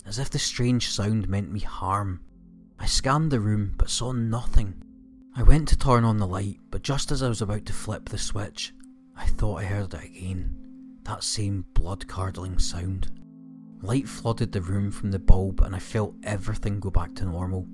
as 0.06 0.20
if 0.20 0.30
the 0.30 0.40
strange 0.40 0.90
sound 0.90 1.30
meant 1.30 1.52
me 1.52 1.60
harm. 1.60 2.22
I 2.80 2.86
scanned 2.86 3.32
the 3.32 3.40
room 3.40 3.74
but 3.78 3.90
saw 3.90 4.12
nothing. 4.12 4.84
I 5.36 5.44
went 5.44 5.68
to 5.70 5.78
turn 5.78 6.04
on 6.04 6.18
the 6.18 6.28
light, 6.28 6.60
but 6.72 6.82
just 6.82 7.12
as 7.12 7.24
I 7.24 7.30
was 7.30 7.42
about 7.42 7.66
to 7.66 7.74
flip 7.74 8.10
the 8.10 8.18
switch, 8.18 8.74
I 9.16 9.26
thought 9.26 9.62
I 9.62 9.66
heard 9.66 9.94
it 9.94 10.04
again. 10.04 10.56
That 11.04 11.24
same 11.24 11.66
blood 11.74 12.08
curdling 12.08 12.60
sound. 12.60 13.12
Light 13.82 14.08
flooded 14.08 14.52
the 14.52 14.62
room 14.62 14.92
from 14.92 15.12
the 15.12 15.20
bulb, 15.20 15.62
and 15.62 15.76
I 15.76 15.80
felt 15.80 16.16
everything 16.24 16.80
go 16.80 16.90
back 16.90 17.14
to 17.16 17.26
normal. 17.26 17.68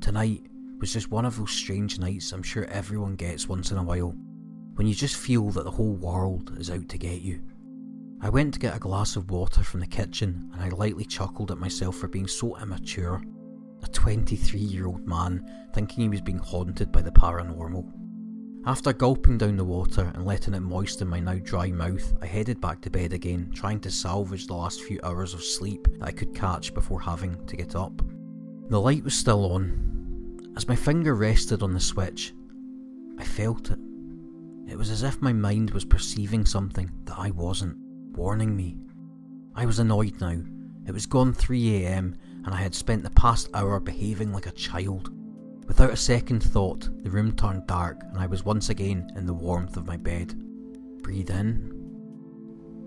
Tonight 0.00 0.42
was 0.78 0.92
just 0.92 1.10
one 1.10 1.24
of 1.24 1.36
those 1.36 1.50
strange 1.50 1.98
nights 1.98 2.32
I'm 2.32 2.42
sure 2.42 2.64
everyone 2.66 3.16
gets 3.16 3.48
once 3.48 3.70
in 3.70 3.78
a 3.78 3.82
while, 3.82 4.14
when 4.74 4.86
you 4.86 4.94
just 4.94 5.16
feel 5.16 5.50
that 5.50 5.64
the 5.64 5.70
whole 5.70 5.94
world 5.94 6.56
is 6.58 6.70
out 6.70 6.88
to 6.88 6.98
get 6.98 7.20
you. 7.20 7.40
I 8.20 8.28
went 8.30 8.54
to 8.54 8.60
get 8.60 8.76
a 8.76 8.80
glass 8.80 9.16
of 9.16 9.30
water 9.30 9.62
from 9.62 9.80
the 9.80 9.86
kitchen, 9.86 10.50
and 10.52 10.62
I 10.62 10.68
lightly 10.70 11.04
chuckled 11.04 11.50
at 11.50 11.58
myself 11.58 11.96
for 11.96 12.08
being 12.08 12.26
so 12.26 12.56
immature. 12.58 13.22
A 13.82 13.86
23 13.86 14.58
year 14.58 14.86
old 14.86 15.06
man 15.06 15.44
thinking 15.72 16.02
he 16.02 16.08
was 16.08 16.20
being 16.20 16.38
haunted 16.38 16.90
by 16.90 17.02
the 17.02 17.12
paranormal. 17.12 17.92
After 18.66 18.92
gulping 18.92 19.38
down 19.38 19.56
the 19.56 19.64
water 19.64 20.10
and 20.14 20.26
letting 20.26 20.54
it 20.54 20.60
moisten 20.60 21.08
my 21.08 21.20
now 21.20 21.38
dry 21.42 21.70
mouth, 21.70 22.12
I 22.20 22.26
headed 22.26 22.60
back 22.60 22.80
to 22.82 22.90
bed 22.90 23.12
again, 23.12 23.50
trying 23.54 23.80
to 23.80 23.90
salvage 23.90 24.46
the 24.46 24.54
last 24.54 24.82
few 24.82 24.98
hours 25.04 25.32
of 25.32 25.42
sleep 25.42 25.86
that 25.98 26.06
I 26.06 26.10
could 26.10 26.34
catch 26.34 26.74
before 26.74 27.00
having 27.00 27.46
to 27.46 27.56
get 27.56 27.76
up. 27.76 28.02
The 28.68 28.80
light 28.80 29.04
was 29.04 29.14
still 29.14 29.52
on. 29.52 29.87
As 30.56 30.68
my 30.68 30.76
finger 30.76 31.14
rested 31.14 31.62
on 31.62 31.72
the 31.72 31.80
switch, 31.80 32.34
I 33.18 33.24
felt 33.24 33.70
it. 33.70 33.78
It 34.68 34.76
was 34.76 34.90
as 34.90 35.02
if 35.02 35.22
my 35.22 35.32
mind 35.32 35.70
was 35.70 35.84
perceiving 35.84 36.44
something 36.44 36.90
that 37.04 37.18
I 37.18 37.30
wasn't, 37.30 37.76
warning 38.16 38.54
me. 38.54 38.76
I 39.54 39.66
was 39.66 39.78
annoyed 39.78 40.20
now. 40.20 40.40
It 40.86 40.92
was 40.92 41.06
gone 41.06 41.32
3am 41.32 42.16
and 42.44 42.54
I 42.54 42.56
had 42.56 42.74
spent 42.74 43.02
the 43.02 43.10
past 43.10 43.48
hour 43.54 43.80
behaving 43.80 44.32
like 44.32 44.46
a 44.46 44.52
child. 44.52 45.12
Without 45.66 45.90
a 45.90 45.96
second 45.96 46.42
thought, 46.42 46.88
the 47.02 47.10
room 47.10 47.32
turned 47.32 47.66
dark 47.66 48.02
and 48.02 48.18
I 48.18 48.26
was 48.26 48.44
once 48.44 48.68
again 48.68 49.10
in 49.16 49.26
the 49.26 49.34
warmth 49.34 49.76
of 49.76 49.86
my 49.86 49.96
bed. 49.96 50.34
Breathe 51.02 51.30
in, 51.30 51.70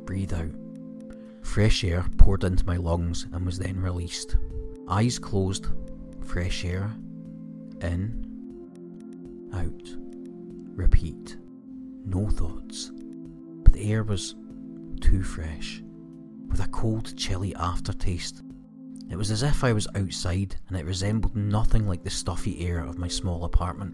breathe 0.06 0.34
out. 0.34 0.51
Fresh 1.44 1.84
air 1.84 2.06
poured 2.18 2.44
into 2.44 2.65
my 2.65 2.77
lungs 2.77 3.27
and 3.34 3.46
was 3.46 3.60
then 3.60 3.80
released. 3.80 4.36
Eyes 4.88 5.20
closed, 5.20 5.68
fresh 6.22 6.65
air, 6.65 6.91
in, 7.84 9.50
out, 9.54 9.90
repeat. 10.76 11.38
No 12.06 12.30
thoughts, 12.30 12.92
but 13.64 13.74
the 13.74 13.92
air 13.92 14.04
was 14.04 14.36
too 15.00 15.24
fresh, 15.24 15.84
with 16.48 16.60
a 16.60 16.68
cold, 16.70 17.16
chilly 17.16 17.56
aftertaste 17.56 18.44
it 19.12 19.18
was 19.18 19.30
as 19.30 19.44
if 19.44 19.66
I 19.66 19.74
was 19.74 19.90
outside 19.94 20.56
and 20.70 20.78
it 20.78 20.86
resembled 20.86 21.36
nothing 21.36 21.86
like 21.86 22.02
the 22.02 22.10
stuffy 22.10 22.66
air 22.66 22.80
of 22.80 22.98
my 22.98 23.10
small 23.10 23.44
apartment. 23.44 23.94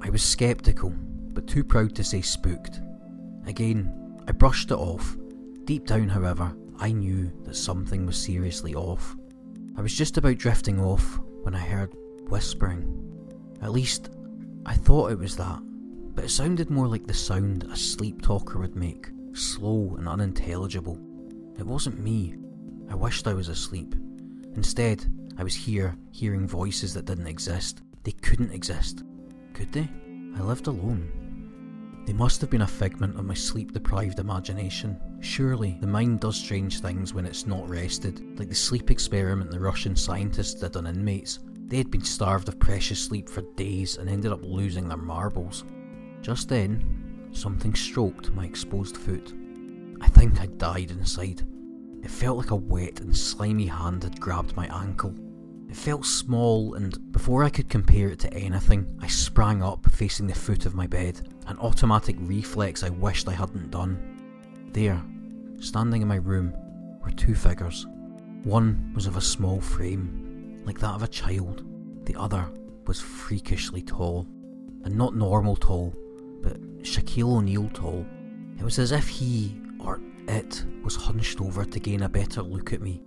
I 0.00 0.10
was 0.10 0.22
sceptical, 0.22 0.94
but 1.32 1.48
too 1.48 1.64
proud 1.64 1.96
to 1.96 2.04
say 2.04 2.20
spooked. 2.20 2.80
Again, 3.46 3.92
I 4.28 4.32
brushed 4.32 4.70
it 4.70 4.74
off. 4.74 5.16
Deep 5.64 5.86
down, 5.86 6.08
however, 6.08 6.56
I 6.78 6.92
knew 6.92 7.32
that 7.42 7.56
something 7.56 8.06
was 8.06 8.16
seriously 8.16 8.76
off. 8.76 9.16
I 9.76 9.80
was 9.80 9.92
just 9.92 10.18
about 10.18 10.38
drifting 10.38 10.80
off 10.80 11.18
when 11.42 11.56
I 11.56 11.60
heard 11.60 11.92
whispering. 12.28 13.03
At 13.64 13.72
least, 13.72 14.10
I 14.66 14.74
thought 14.74 15.10
it 15.10 15.18
was 15.18 15.36
that, 15.38 15.58
but 16.14 16.24
it 16.24 16.30
sounded 16.30 16.68
more 16.68 16.86
like 16.86 17.06
the 17.06 17.14
sound 17.14 17.64
a 17.64 17.76
sleep 17.76 18.20
talker 18.20 18.58
would 18.58 18.76
make, 18.76 19.08
slow 19.32 19.94
and 19.96 20.06
unintelligible. 20.06 20.98
It 21.58 21.66
wasn't 21.66 21.98
me. 21.98 22.34
I 22.90 22.94
wished 22.94 23.26
I 23.26 23.32
was 23.32 23.48
asleep. 23.48 23.94
Instead, 24.54 25.06
I 25.38 25.44
was 25.44 25.54
here, 25.54 25.96
hearing 26.12 26.46
voices 26.46 26.92
that 26.92 27.06
didn't 27.06 27.26
exist. 27.26 27.80
They 28.02 28.12
couldn't 28.12 28.52
exist. 28.52 29.02
Could 29.54 29.72
they? 29.72 29.88
I 30.36 30.42
lived 30.42 30.66
alone. 30.66 32.02
They 32.04 32.12
must 32.12 32.42
have 32.42 32.50
been 32.50 32.62
a 32.62 32.66
figment 32.66 33.18
of 33.18 33.24
my 33.24 33.32
sleep 33.32 33.72
deprived 33.72 34.18
imagination. 34.18 35.00
Surely, 35.20 35.78
the 35.80 35.86
mind 35.86 36.20
does 36.20 36.36
strange 36.36 36.80
things 36.80 37.14
when 37.14 37.24
it's 37.24 37.46
not 37.46 37.66
rested, 37.66 38.38
like 38.38 38.50
the 38.50 38.54
sleep 38.54 38.90
experiment 38.90 39.50
the 39.50 39.58
Russian 39.58 39.96
scientists 39.96 40.60
did 40.60 40.76
on 40.76 40.86
inmates. 40.86 41.38
They 41.74 41.78
had 41.78 41.90
been 41.90 42.04
starved 42.04 42.46
of 42.46 42.60
precious 42.60 43.00
sleep 43.00 43.28
for 43.28 43.42
days 43.56 43.96
and 43.96 44.08
ended 44.08 44.30
up 44.30 44.44
losing 44.44 44.86
their 44.86 44.96
marbles. 44.96 45.64
Just 46.22 46.48
then, 46.48 47.28
something 47.32 47.74
stroked 47.74 48.30
my 48.30 48.44
exposed 48.44 48.96
foot. 48.96 49.34
I 50.00 50.06
think 50.06 50.40
I 50.40 50.46
died 50.46 50.92
inside. 50.92 51.42
It 52.00 52.12
felt 52.12 52.38
like 52.38 52.52
a 52.52 52.54
wet 52.54 53.00
and 53.00 53.16
slimy 53.16 53.66
hand 53.66 54.04
had 54.04 54.20
grabbed 54.20 54.54
my 54.54 54.68
ankle. 54.68 55.16
It 55.68 55.74
felt 55.74 56.06
small, 56.06 56.74
and 56.74 57.10
before 57.10 57.42
I 57.42 57.50
could 57.50 57.68
compare 57.68 58.10
it 58.10 58.20
to 58.20 58.32
anything, 58.32 58.96
I 59.02 59.08
sprang 59.08 59.60
up, 59.60 59.84
facing 59.90 60.28
the 60.28 60.34
foot 60.36 60.66
of 60.66 60.76
my 60.76 60.86
bed, 60.86 61.28
an 61.48 61.58
automatic 61.58 62.14
reflex 62.20 62.84
I 62.84 62.90
wished 62.90 63.26
I 63.26 63.32
hadn't 63.32 63.72
done. 63.72 63.98
There, 64.70 65.02
standing 65.58 66.02
in 66.02 66.06
my 66.06 66.18
room, 66.18 66.54
were 67.02 67.10
two 67.10 67.34
figures. 67.34 67.84
One 68.44 68.92
was 68.94 69.08
of 69.08 69.16
a 69.16 69.20
small 69.20 69.60
frame, 69.60 70.23
like 70.64 70.78
that 70.80 70.94
of 70.94 71.02
a 71.02 71.08
child. 71.08 71.64
The 72.06 72.16
other 72.16 72.48
was 72.86 73.00
freakishly 73.00 73.82
tall, 73.82 74.26
and 74.84 74.96
not 74.96 75.16
normal 75.16 75.56
tall, 75.56 75.94
but 76.42 76.60
Shaquille 76.82 77.38
O'Neal 77.38 77.70
tall. 77.72 78.04
It 78.58 78.62
was 78.62 78.78
as 78.78 78.92
if 78.92 79.08
he, 79.08 79.60
or 79.78 80.00
it 80.28 80.64
was 80.82 80.96
hunched 80.96 81.40
over 81.40 81.64
to 81.64 81.80
gain 81.80 82.02
a 82.02 82.08
better 82.08 82.42
look 82.42 82.72
at 82.72 82.82
me. 82.82 83.02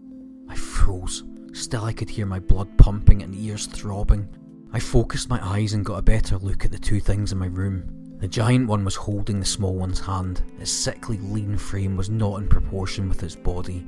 I 0.49 0.55
froze. 0.55 1.23
Still, 1.53 1.85
I 1.85 1.93
could 1.93 2.09
hear 2.09 2.25
my 2.25 2.39
blood 2.39 2.77
pumping 2.77 3.23
and 3.23 3.33
ears 3.35 3.65
throbbing. 3.65 4.27
I 4.73 4.79
focused 4.79 5.29
my 5.29 5.39
eyes 5.41 5.73
and 5.73 5.85
got 5.85 5.99
a 5.99 6.03
better 6.03 6.37
look 6.37 6.65
at 6.65 6.71
the 6.71 6.77
two 6.77 6.99
things 6.99 7.31
in 7.31 7.37
my 7.37 7.47
room. 7.47 7.83
The 8.19 8.27
giant 8.27 8.67
one 8.67 8.83
was 8.83 8.95
holding 8.95 9.39
the 9.39 9.45
small 9.45 9.75
one's 9.75 9.99
hand. 9.99 10.41
Its 10.59 10.71
sickly 10.71 11.17
lean 11.19 11.57
frame 11.57 11.95
was 11.95 12.09
not 12.09 12.41
in 12.41 12.47
proportion 12.47 13.07
with 13.07 13.23
its 13.23 13.35
body. 13.35 13.85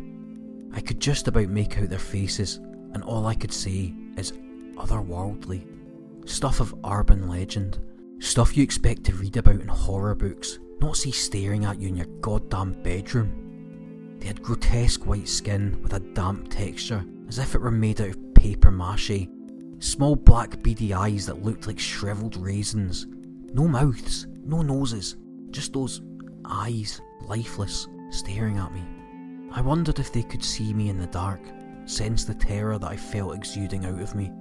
I 0.73 0.81
could 0.81 0.99
just 0.99 1.27
about 1.27 1.49
make 1.49 1.77
out 1.79 1.89
their 1.89 1.99
faces, 1.99 2.59
and 2.93 3.03
all 3.03 3.25
I 3.25 3.35
could 3.35 3.53
say 3.53 3.93
is 4.17 4.33
otherworldly. 4.75 5.67
Stuff 6.29 6.59
of 6.59 6.75
urban 6.85 7.27
legend. 7.27 7.79
Stuff 8.19 8.55
you 8.55 8.63
expect 8.63 9.03
to 9.05 9.13
read 9.13 9.37
about 9.37 9.61
in 9.61 9.67
horror 9.67 10.15
books, 10.15 10.59
not 10.81 10.97
see 10.97 11.11
staring 11.11 11.65
at 11.65 11.79
you 11.79 11.87
in 11.87 11.95
your 11.95 12.07
goddamn 12.21 12.81
bedroom. 12.83 14.17
They 14.19 14.27
had 14.27 14.41
grotesque 14.41 15.05
white 15.05 15.27
skin 15.27 15.79
with 15.81 15.93
a 15.93 15.99
damp 15.99 16.49
texture, 16.49 17.05
as 17.27 17.39
if 17.39 17.55
it 17.55 17.61
were 17.61 17.71
made 17.71 18.01
out 18.01 18.09
of 18.09 18.33
paper 18.33 18.71
mache. 18.71 19.27
Small 19.79 20.15
black 20.15 20.61
beady 20.61 20.93
eyes 20.93 21.25
that 21.25 21.43
looked 21.43 21.67
like 21.67 21.79
shriveled 21.79 22.35
raisins. 22.35 23.07
No 23.53 23.67
mouths, 23.67 24.27
no 24.43 24.61
noses, 24.61 25.15
just 25.51 25.73
those 25.73 26.01
eyes, 26.45 27.01
lifeless, 27.21 27.87
staring 28.09 28.57
at 28.57 28.73
me. 28.73 28.83
I 29.51 29.61
wondered 29.61 29.99
if 29.99 30.11
they 30.11 30.23
could 30.23 30.43
see 30.43 30.73
me 30.73 30.89
in 30.89 30.97
the 30.97 31.07
dark, 31.07 31.41
sense 31.89 32.23
the 32.23 32.33
terror 32.33 32.77
that 32.77 32.91
I 32.91 32.95
felt 32.95 33.35
exuding 33.35 33.85
out 33.85 33.99
of 33.99 34.15
me. 34.15 34.31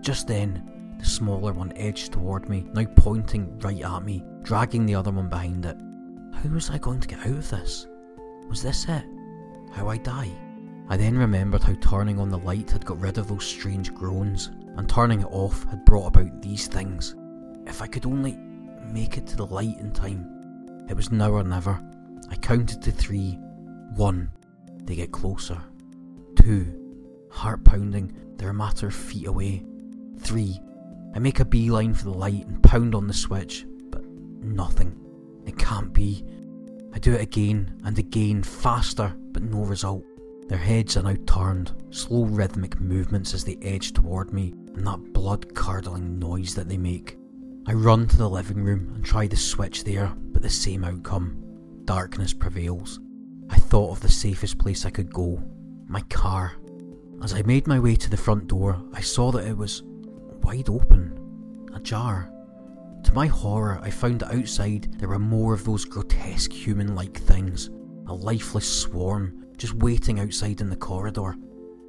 Just 0.00 0.26
then, 0.28 0.96
the 0.98 1.04
smaller 1.04 1.52
one 1.52 1.72
edged 1.76 2.12
toward 2.12 2.48
me, 2.48 2.66
now 2.72 2.84
pointing 2.96 3.58
right 3.60 3.82
at 3.82 4.04
me, 4.04 4.24
dragging 4.42 4.86
the 4.86 4.94
other 4.94 5.10
one 5.10 5.28
behind 5.28 5.64
it. 5.64 5.76
How 6.34 6.48
was 6.50 6.70
I 6.70 6.78
going 6.78 7.00
to 7.00 7.08
get 7.08 7.20
out 7.20 7.26
of 7.26 7.50
this? 7.50 7.86
Was 8.48 8.62
this 8.62 8.86
it? 8.88 9.04
How 9.72 9.88
I 9.88 9.96
die? 9.98 10.30
I 10.88 10.96
then 10.96 11.18
remembered 11.18 11.62
how 11.62 11.74
turning 11.74 12.18
on 12.18 12.30
the 12.30 12.38
light 12.38 12.70
had 12.70 12.84
got 12.84 13.00
rid 13.00 13.18
of 13.18 13.28
those 13.28 13.44
strange 13.44 13.92
groans, 13.94 14.50
and 14.76 14.88
turning 14.88 15.20
it 15.20 15.28
off 15.30 15.64
had 15.64 15.84
brought 15.84 16.06
about 16.06 16.40
these 16.40 16.66
things. 16.66 17.14
If 17.66 17.82
I 17.82 17.86
could 17.86 18.06
only 18.06 18.38
make 18.92 19.18
it 19.18 19.26
to 19.28 19.36
the 19.36 19.46
light 19.46 19.78
in 19.78 19.92
time. 19.92 20.86
It 20.88 20.94
was 20.94 21.12
now 21.12 21.30
or 21.30 21.44
never. 21.44 21.78
I 22.30 22.36
counted 22.36 22.82
to 22.82 22.92
three. 22.92 23.38
One. 23.94 24.30
They 24.84 24.94
get 24.94 25.12
closer. 25.12 25.60
Two. 26.36 26.77
Heart 27.38 27.62
pounding, 27.62 28.12
they're 28.36 28.50
a 28.50 28.52
matter 28.52 28.88
of 28.88 28.94
feet 28.96 29.28
away. 29.28 29.64
Three. 30.18 30.58
I 31.14 31.20
make 31.20 31.38
a 31.38 31.44
beeline 31.44 31.94
for 31.94 32.06
the 32.06 32.10
light 32.10 32.44
and 32.48 32.60
pound 32.64 32.96
on 32.96 33.06
the 33.06 33.14
switch, 33.14 33.64
but 33.92 34.04
nothing. 34.42 34.98
It 35.46 35.56
can't 35.56 35.92
be. 35.92 36.24
I 36.92 36.98
do 36.98 37.14
it 37.14 37.20
again 37.20 37.80
and 37.84 37.96
again, 37.96 38.42
faster, 38.42 39.14
but 39.30 39.44
no 39.44 39.60
result. 39.60 40.04
Their 40.48 40.58
heads 40.58 40.96
are 40.96 41.04
now 41.04 41.14
turned, 41.28 41.70
slow 41.90 42.24
rhythmic 42.24 42.80
movements 42.80 43.32
as 43.34 43.44
they 43.44 43.56
edge 43.62 43.92
toward 43.92 44.32
me, 44.32 44.52
and 44.74 44.84
that 44.84 45.12
blood 45.12 45.54
curdling 45.54 46.18
noise 46.18 46.56
that 46.56 46.68
they 46.68 46.76
make. 46.76 47.18
I 47.68 47.72
run 47.74 48.08
to 48.08 48.16
the 48.16 48.28
living 48.28 48.64
room 48.64 48.90
and 48.96 49.04
try 49.04 49.28
the 49.28 49.36
switch 49.36 49.84
there, 49.84 50.12
but 50.32 50.42
the 50.42 50.50
same 50.50 50.82
outcome. 50.82 51.40
Darkness 51.84 52.34
prevails. 52.34 52.98
I 53.48 53.60
thought 53.60 53.92
of 53.92 54.00
the 54.00 54.10
safest 54.10 54.58
place 54.58 54.84
I 54.84 54.90
could 54.90 55.12
go 55.12 55.40
my 55.86 56.00
car. 56.10 56.54
As 57.22 57.34
I 57.34 57.42
made 57.42 57.66
my 57.66 57.80
way 57.80 57.96
to 57.96 58.08
the 58.08 58.16
front 58.16 58.46
door, 58.46 58.80
I 58.92 59.00
saw 59.00 59.32
that 59.32 59.46
it 59.46 59.56
was 59.56 59.82
wide 60.42 60.68
open. 60.68 61.18
ajar. 61.74 62.30
To 63.04 63.14
my 63.14 63.26
horror, 63.26 63.80
I 63.82 63.90
found 63.90 64.20
that 64.20 64.34
outside 64.34 64.98
there 64.98 65.08
were 65.08 65.18
more 65.18 65.52
of 65.52 65.64
those 65.64 65.84
grotesque 65.84 66.52
human 66.52 66.94
like 66.94 67.16
things, 67.18 67.70
a 68.06 68.14
lifeless 68.14 68.68
swarm 68.68 69.46
just 69.56 69.74
waiting 69.74 70.20
outside 70.20 70.60
in 70.60 70.70
the 70.70 70.76
corridor. 70.76 71.34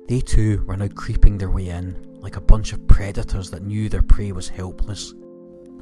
They 0.08 0.22
too 0.22 0.64
were 0.66 0.76
now 0.76 0.88
creeping 0.88 1.38
their 1.38 1.52
way 1.52 1.70
in, 1.70 1.96
like 2.20 2.36
a 2.36 2.42
bunch 2.42 2.74
of 2.74 2.88
predators 2.88 3.52
that 3.52 3.64
knew 3.64 3.88
their 3.88 4.02
prey 4.02 4.32
was 4.32 4.50
helpless. 4.50 5.14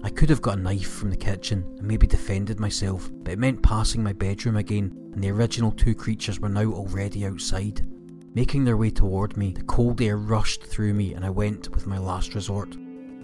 I 0.04 0.10
could 0.10 0.30
have 0.30 0.42
got 0.42 0.58
a 0.58 0.62
knife 0.62 0.92
from 0.92 1.10
the 1.10 1.16
kitchen 1.16 1.64
and 1.78 1.88
maybe 1.88 2.06
defended 2.06 2.60
myself, 2.60 3.10
but 3.24 3.34
it 3.34 3.40
meant 3.40 3.64
passing 3.64 4.04
my 4.04 4.14
bedroom 4.14 4.58
again, 4.58 4.94
and 5.14 5.24
the 5.24 5.32
original 5.32 5.72
two 5.72 5.96
creatures 5.96 6.40
were 6.40 6.50
now 6.50 6.72
already 6.74 7.26
outside. 7.26 7.86
Making 8.34 8.66
their 8.66 8.78
way 8.78 8.90
toward 8.90 9.36
me, 9.36 9.52
the 9.52 9.64
cold 9.64 10.02
air 10.02 10.18
rushed 10.18 10.64
through 10.64 10.94
me, 10.94 11.14
and 11.14 11.26
I 11.26 11.30
went 11.30 11.70
with 11.72 11.88
my 11.88 11.98
last 11.98 12.36
resort 12.36 12.78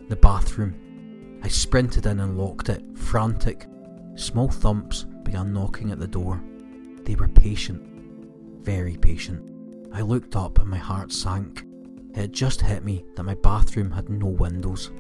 the 0.10 0.16
bathroom. 0.18 1.40
I 1.44 1.48
sprinted 1.48 2.06
in 2.06 2.20
and 2.20 2.38
locked 2.38 2.70
it, 2.70 2.84
frantic. 2.96 3.68
Small 4.16 4.50
thumps 4.50 5.06
began 5.24 5.54
knocking 5.54 5.92
at 5.92 6.00
the 6.00 6.08
door. 6.08 6.44
They 7.04 7.16
were 7.16 7.28
patient, 7.30 7.82
very 8.62 8.98
patient. 8.98 9.50
I 9.92 10.02
looked 10.02 10.36
up 10.36 10.60
and 10.60 10.70
my 10.70 10.78
heart 10.78 11.12
sank. 11.12 11.66
It 12.12 12.18
had 12.18 12.34
just 12.34 12.62
hit 12.62 12.84
me 12.84 13.06
that 13.16 13.24
my 13.24 13.36
bathroom 13.36 13.92
had 13.92 14.10
no 14.10 14.28
windows. 14.28 14.92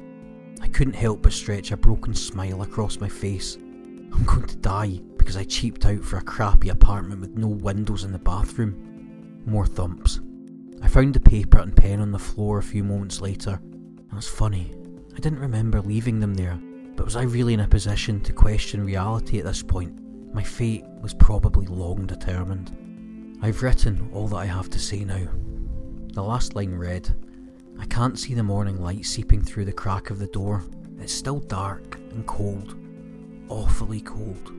I 0.62 0.68
couldn't 0.68 0.96
help 0.96 1.22
but 1.22 1.34
stretch 1.34 1.72
a 1.72 1.78
broken 1.78 2.14
smile 2.14 2.62
across 2.62 3.00
my 3.00 3.10
face. 3.10 3.56
I'm 3.56 4.24
going 4.26 4.48
to 4.48 4.56
die 4.58 5.00
because 5.18 5.38
I 5.38 5.44
cheaped 5.44 5.86
out 5.86 6.04
for 6.04 6.18
a 6.18 6.24
crappy 6.24 6.70
apartment 6.70 7.22
with 7.22 7.38
no 7.38 7.48
windows 7.48 8.04
in 8.04 8.12
the 8.12 8.20
bathroom. 8.20 8.93
More 9.46 9.66
thumps. 9.66 10.22
I 10.82 10.88
found 10.88 11.14
the 11.14 11.20
paper 11.20 11.60
and 11.60 11.76
pen 11.76 12.00
on 12.00 12.12
the 12.12 12.20
floor 12.20 12.60
a 12.60 12.64
few 12.64 12.84
moments 12.84 13.22
later, 13.22 13.60
and 13.62 14.14
it's 14.14 14.28
funny, 14.28 14.74
I 15.16 15.20
didn't 15.20 15.40
remember 15.40 15.82
leaving 15.82 16.20
them 16.20 16.34
there, 16.34 16.60
but 16.96 17.06
was 17.06 17.16
I 17.16 17.24
really 17.24 17.54
in 17.54 17.60
a 17.60 17.68
position 17.68 18.20
to 18.22 18.34
question 18.34 18.84
reality 18.86 19.40
at 19.40 19.46
this 19.46 19.62
point? 19.62 20.00
My 20.34 20.44
fate 20.44 20.86
was 21.02 21.14
probably 21.14 21.68
long 21.68 22.08
determined. 22.08 23.38
I've 23.42 23.62
written 23.62 24.10
all 24.14 24.28
that 24.30 24.38
I 24.38 24.46
have 24.46 24.70
to 24.72 24.80
say 24.80 25.04
now. 25.04 25.28
The 26.14 26.24
last 26.24 26.56
line 26.56 26.76
read 26.76 27.14
I 27.80 27.86
can't 27.86 28.18
see 28.18 28.34
the 28.34 28.44
morning 28.44 28.82
light 28.82 29.06
seeping 29.06 29.42
through 29.42 29.66
the 29.66 29.74
crack 29.74 30.10
of 30.10 30.20
the 30.20 30.28
door. 30.28 30.64
It's 31.00 31.14
still 31.14 31.40
dark 31.40 32.00
and 32.12 32.26
cold. 32.26 32.76
Awfully 33.50 34.02
cold. 34.02 34.54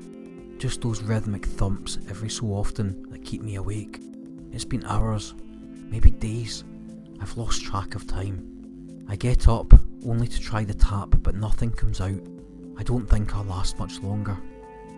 Just 0.58 0.82
those 0.82 1.02
rhythmic 1.02 1.46
thumps 1.46 1.98
every 2.08 2.28
so 2.28 2.46
often 2.48 3.08
that 3.10 3.24
keep 3.24 3.42
me 3.42 3.56
awake. 3.56 4.00
It's 4.54 4.64
been 4.64 4.84
hours, 4.84 5.34
maybe 5.90 6.12
days. 6.12 6.62
I've 7.20 7.36
lost 7.36 7.64
track 7.64 7.96
of 7.96 8.06
time. 8.06 9.04
I 9.08 9.16
get 9.16 9.48
up 9.48 9.74
only 10.06 10.28
to 10.28 10.40
try 10.40 10.62
the 10.62 10.74
tap, 10.74 11.08
but 11.24 11.34
nothing 11.34 11.72
comes 11.72 12.00
out. 12.00 12.20
I 12.76 12.84
don't 12.84 13.10
think 13.10 13.34
I'll 13.34 13.42
last 13.42 13.80
much 13.80 14.00
longer. 14.00 14.38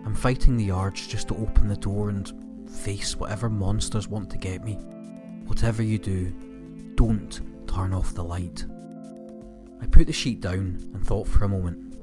I'm 0.05 0.13
fighting 0.13 0.57
the 0.57 0.71
urge 0.71 1.09
just 1.09 1.29
to 1.29 1.37
open 1.37 1.67
the 1.67 1.75
door 1.75 2.09
and 2.09 2.31
face 2.69 3.15
whatever 3.15 3.49
monsters 3.49 4.07
want 4.07 4.29
to 4.29 4.37
get 4.37 4.63
me. 4.63 4.73
Whatever 5.47 5.81
you 5.81 5.97
do, 5.97 6.31
don't 6.93 7.41
turn 7.67 7.95
off 7.95 8.13
the 8.13 8.23
light. 8.23 8.63
I 9.81 9.87
put 9.87 10.05
the 10.05 10.13
sheet 10.13 10.39
down 10.39 10.77
and 10.93 11.03
thought 11.03 11.27
for 11.27 11.45
a 11.45 11.49
moment. 11.49 11.95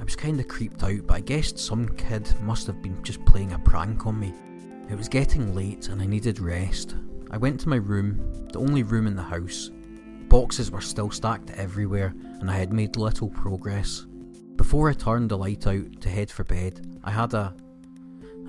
I 0.00 0.04
was 0.04 0.16
kinda 0.16 0.44
creeped 0.44 0.82
out, 0.82 1.06
but 1.06 1.14
I 1.14 1.20
guessed 1.20 1.58
some 1.58 1.90
kid 1.90 2.32
must 2.40 2.66
have 2.68 2.80
been 2.80 3.04
just 3.04 3.22
playing 3.26 3.52
a 3.52 3.58
prank 3.58 4.06
on 4.06 4.18
me. 4.18 4.32
It 4.90 4.96
was 4.96 5.08
getting 5.08 5.54
late 5.54 5.88
and 5.88 6.02
I 6.02 6.06
needed 6.06 6.40
rest. 6.40 6.96
I 7.30 7.36
went 7.36 7.60
to 7.60 7.68
my 7.68 7.76
room, 7.76 8.46
the 8.52 8.58
only 8.58 8.82
room 8.82 9.06
in 9.06 9.16
the 9.16 9.22
house, 9.22 9.70
Boxes 10.32 10.70
were 10.70 10.80
still 10.80 11.10
stacked 11.10 11.50
everywhere, 11.50 12.14
and 12.40 12.50
I 12.50 12.54
had 12.54 12.72
made 12.72 12.96
little 12.96 13.28
progress. 13.28 14.06
Before 14.56 14.88
I 14.88 14.94
turned 14.94 15.30
the 15.30 15.36
light 15.36 15.66
out 15.66 16.00
to 16.00 16.08
head 16.08 16.30
for 16.30 16.42
bed, 16.42 16.98
I 17.04 17.10
had 17.10 17.34
a. 17.34 17.54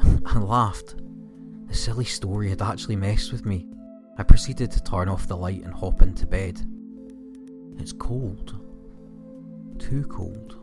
I 0.26 0.40
laughed. 0.40 0.96
The 1.68 1.74
silly 1.74 2.06
story 2.06 2.48
had 2.48 2.62
actually 2.62 2.96
messed 2.96 3.34
with 3.34 3.46
me. 3.46 3.68
I 4.18 4.24
proceeded 4.24 4.72
to 4.72 4.82
turn 4.82 5.10
off 5.10 5.28
the 5.28 5.36
light 5.36 5.66
and 5.66 5.74
hop 5.74 6.02
into 6.02 6.26
bed. 6.26 6.62
It's 7.78 7.92
cold. 7.92 8.56
Too 9.78 10.06
cold. 10.06 10.63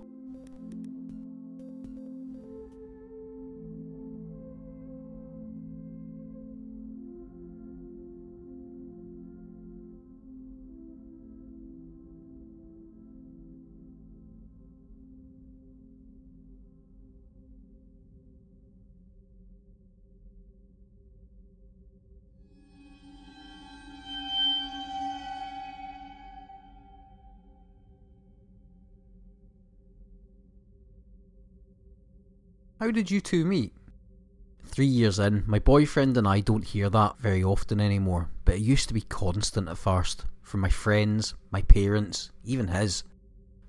How 32.81 32.91
did 32.91 33.11
you 33.11 33.21
two 33.21 33.45
meet? 33.45 33.75
Three 34.65 34.87
years 34.87 35.19
in, 35.19 35.45
my 35.47 35.59
boyfriend 35.59 36.17
and 36.17 36.27
I 36.27 36.41
don't 36.41 36.65
hear 36.65 36.89
that 36.89 37.19
very 37.19 37.45
often 37.45 37.79
anymore, 37.79 38.31
but 38.47 38.55
it 38.55 38.63
used 38.63 38.89
to 38.89 38.95
be 38.95 39.03
constant 39.03 39.69
at 39.69 39.77
first, 39.77 40.25
from 40.41 40.61
my 40.61 40.71
friends, 40.71 41.35
my 41.51 41.61
parents, 41.61 42.31
even 42.43 42.69
his. 42.69 43.05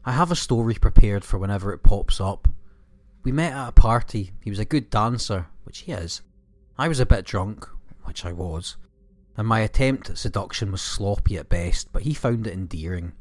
I 0.06 0.14
have 0.14 0.32
a 0.32 0.36
story 0.38 0.76
prepared 0.76 1.26
for 1.26 1.38
whenever 1.38 1.74
it 1.74 1.84
pops 1.84 2.22
up. 2.22 2.48
We 3.24 3.34
met 3.34 3.52
at 3.52 3.68
a 3.68 3.74
party, 3.74 4.32
he 4.42 4.50
was 4.50 4.60
a 4.60 4.66
good 4.66 4.90
dancer, 4.90 5.48
which 5.66 5.80
he 5.80 5.92
is. 5.92 6.22
I 6.78 6.88
was 6.88 7.02
a 7.02 7.06
bit 7.06 7.26
drunk, 7.26 7.68
which 8.06 8.24
I 8.24 8.32
was, 8.32 8.78
and 9.36 9.46
my 9.46 9.60
attempt 9.60 10.10
at 10.10 10.20
seduction 10.20 10.72
was 10.72 10.82
sloppy 10.82 11.38
at 11.38 11.50
best, 11.50 11.92
but 11.92 12.04
he 12.04 12.14
found 12.14 12.48
it 12.48 12.54
endearing. 12.54 13.12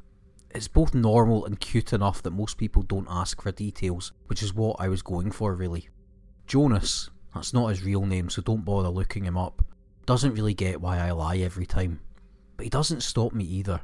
It's 0.53 0.69
both 0.69 0.95
normal 0.95 1.47
and 1.47 1.61
cute 1.61 1.93
enough 1.93 2.23
that 2.23 2.33
most 2.33 2.59
people 2.59 2.83
don't 2.83 3.07
ask 3.09 3.41
for 3.41 3.53
details, 3.53 4.13
which 4.27 4.43
is 4.43 4.53
what 4.53 4.77
I 4.81 4.89
was 4.89 5.03
going 5.03 5.31
for 5.31 5.55
really. 5.55 5.89
Jonas, 6.47 7.11
that's 7.35 7.53
not 7.53 7.69
his 7.69 7.85
real 7.85 8.05
name, 8.05 8.29
so 8.29 8.43
don't 8.43 8.65
bother 8.65 8.89
looking 8.89 9.25
him 9.25 9.39
up, 9.39 9.63
doesn't 10.07 10.35
really 10.35 10.55
get 10.55 10.81
why 10.81 10.99
I 10.99 11.13
lie 11.13 11.37
every 11.39 11.67
time. 11.67 12.01
But 12.57 12.65
he 12.65 12.71
doesn't 12.71 13.03
stop 13.03 13.33
me 13.33 13.45
either. 13.45 13.81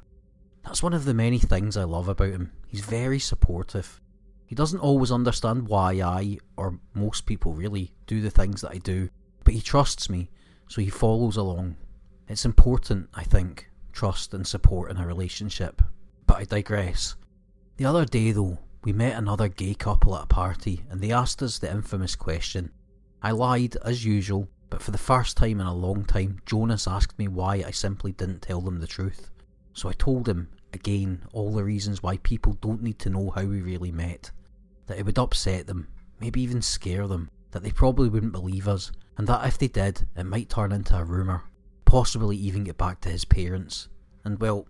That's 0.64 0.83
one 0.83 0.92
of 0.92 1.05
the 1.05 1.14
many 1.14 1.38
things 1.38 1.76
I 1.76 1.85
love 1.85 2.09
about 2.09 2.31
him. 2.31 2.50
He's 2.66 2.81
very 2.81 3.20
supportive. 3.20 4.00
He 4.46 4.57
doesn't 4.57 4.81
always 4.81 5.12
understand 5.12 5.68
why 5.68 6.00
I, 6.00 6.38
or 6.57 6.81
most 6.94 7.26
people 7.26 7.52
really, 7.52 7.94
do 8.09 8.20
the 8.20 8.31
things 8.31 8.62
that 8.62 8.72
I 8.72 8.79
do, 8.79 9.09
but 9.44 9.55
he 9.55 9.61
trusts 9.61 10.11
me, 10.11 10.31
so 10.68 10.81
he 10.81 10.90
follows 10.90 11.37
along. 11.37 11.76
It's 12.29 12.44
important, 12.44 13.09
I 13.14 13.22
think, 13.22 13.70
trust 13.92 14.35
and 14.35 14.44
support 14.44 14.90
in 14.90 14.96
a 14.96 15.07
relationship, 15.07 15.81
but 16.37 16.42
I 16.42 16.57
digress. 16.57 17.16
The 17.79 17.87
other 17.87 18.05
day, 18.05 18.31
though, 18.31 18.59
we 18.85 18.92
met 18.92 19.16
another 19.16 19.49
gay 19.49 19.72
couple 19.72 20.14
at 20.16 20.25
a 20.25 20.27
party 20.27 20.85
and 20.90 21.01
they 21.01 21.11
asked 21.11 21.42
us 21.42 21.59
the 21.59 21.70
infamous 21.70 22.14
question. 22.14 22.72
I 23.22 23.31
lied, 23.31 23.77
as 23.85 24.05
usual, 24.05 24.46
but 24.68 24.83
for 24.83 24.90
the 24.90 24.99
first 24.99 25.38
time 25.38 25.61
in 25.61 25.66
a 25.66 25.75
long 25.75 26.05
time, 26.05 26.42
Jonas 26.44 26.87
asked 26.87 27.18
me 27.18 27.27
why 27.27 27.64
I 27.66 27.70
simply 27.70 28.12
didn't 28.12 28.42
tell 28.42 28.61
them 28.61 28.81
the 28.81 28.87
truth. 28.87 29.31
So 29.72 29.88
I 29.88 29.94
told 29.94 30.29
him, 30.29 30.49
again, 30.75 31.22
all 31.33 31.55
the 31.55 31.64
reasons 31.64 32.03
why 32.03 32.18
people 32.18 32.53
don't 32.61 32.83
need 32.83 32.99
to 32.99 33.11
know 33.11 33.31
how 33.31 33.44
we 33.44 33.62
really 33.62 33.92
met. 33.92 34.31
That 34.88 34.99
it 34.99 35.07
would 35.07 35.18
upset 35.18 35.66
them, 35.66 35.88
maybe 36.20 36.42
even 36.42 36.61
scare 36.61 37.07
them, 37.07 37.31
that 37.53 37.62
they 37.62 37.70
probably 37.70 38.11
wouldn't 38.11 38.33
believe 38.33 38.68
us, 38.68 38.92
and 39.16 39.27
that 39.27 39.46
if 39.46 39.57
they 39.57 39.68
did, 39.68 40.07
it 40.14 40.25
might 40.25 40.51
turn 40.51 40.72
into 40.72 40.99
a 40.99 41.05
rumour, 41.05 41.44
possibly 41.87 42.37
even 42.37 42.64
get 42.64 42.77
back 42.77 43.01
to 43.01 43.09
his 43.09 43.25
parents. 43.25 43.88
And 44.25 44.38
well, 44.38 44.66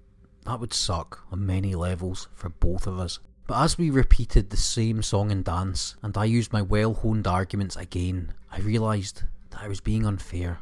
that 0.47 0.61
would 0.61 0.73
suck 0.73 1.25
on 1.31 1.47
many 1.47 1.75
levels 1.75 2.29
for 2.35 2.49
both 2.49 2.87
of 2.87 2.99
us. 2.99 3.19
But 3.47 3.63
as 3.63 3.79
we 3.79 3.91
repeated 3.91 4.51
the 4.51 4.57
same 4.57 5.03
song 5.03 5.31
and 5.31 5.45
dance, 5.45 5.97
and 6.03 6.17
I 6.17 6.25
used 6.25 6.53
my 6.53 6.63
well 6.63 6.95
honed 6.95 7.27
arguments 7.27 7.77
again, 7.77 8.33
I 8.51 8.59
realised 8.61 9.23
that 9.51 9.63
I 9.63 9.69
was 9.69 9.81
being 9.81 10.05
unfair. 10.05 10.59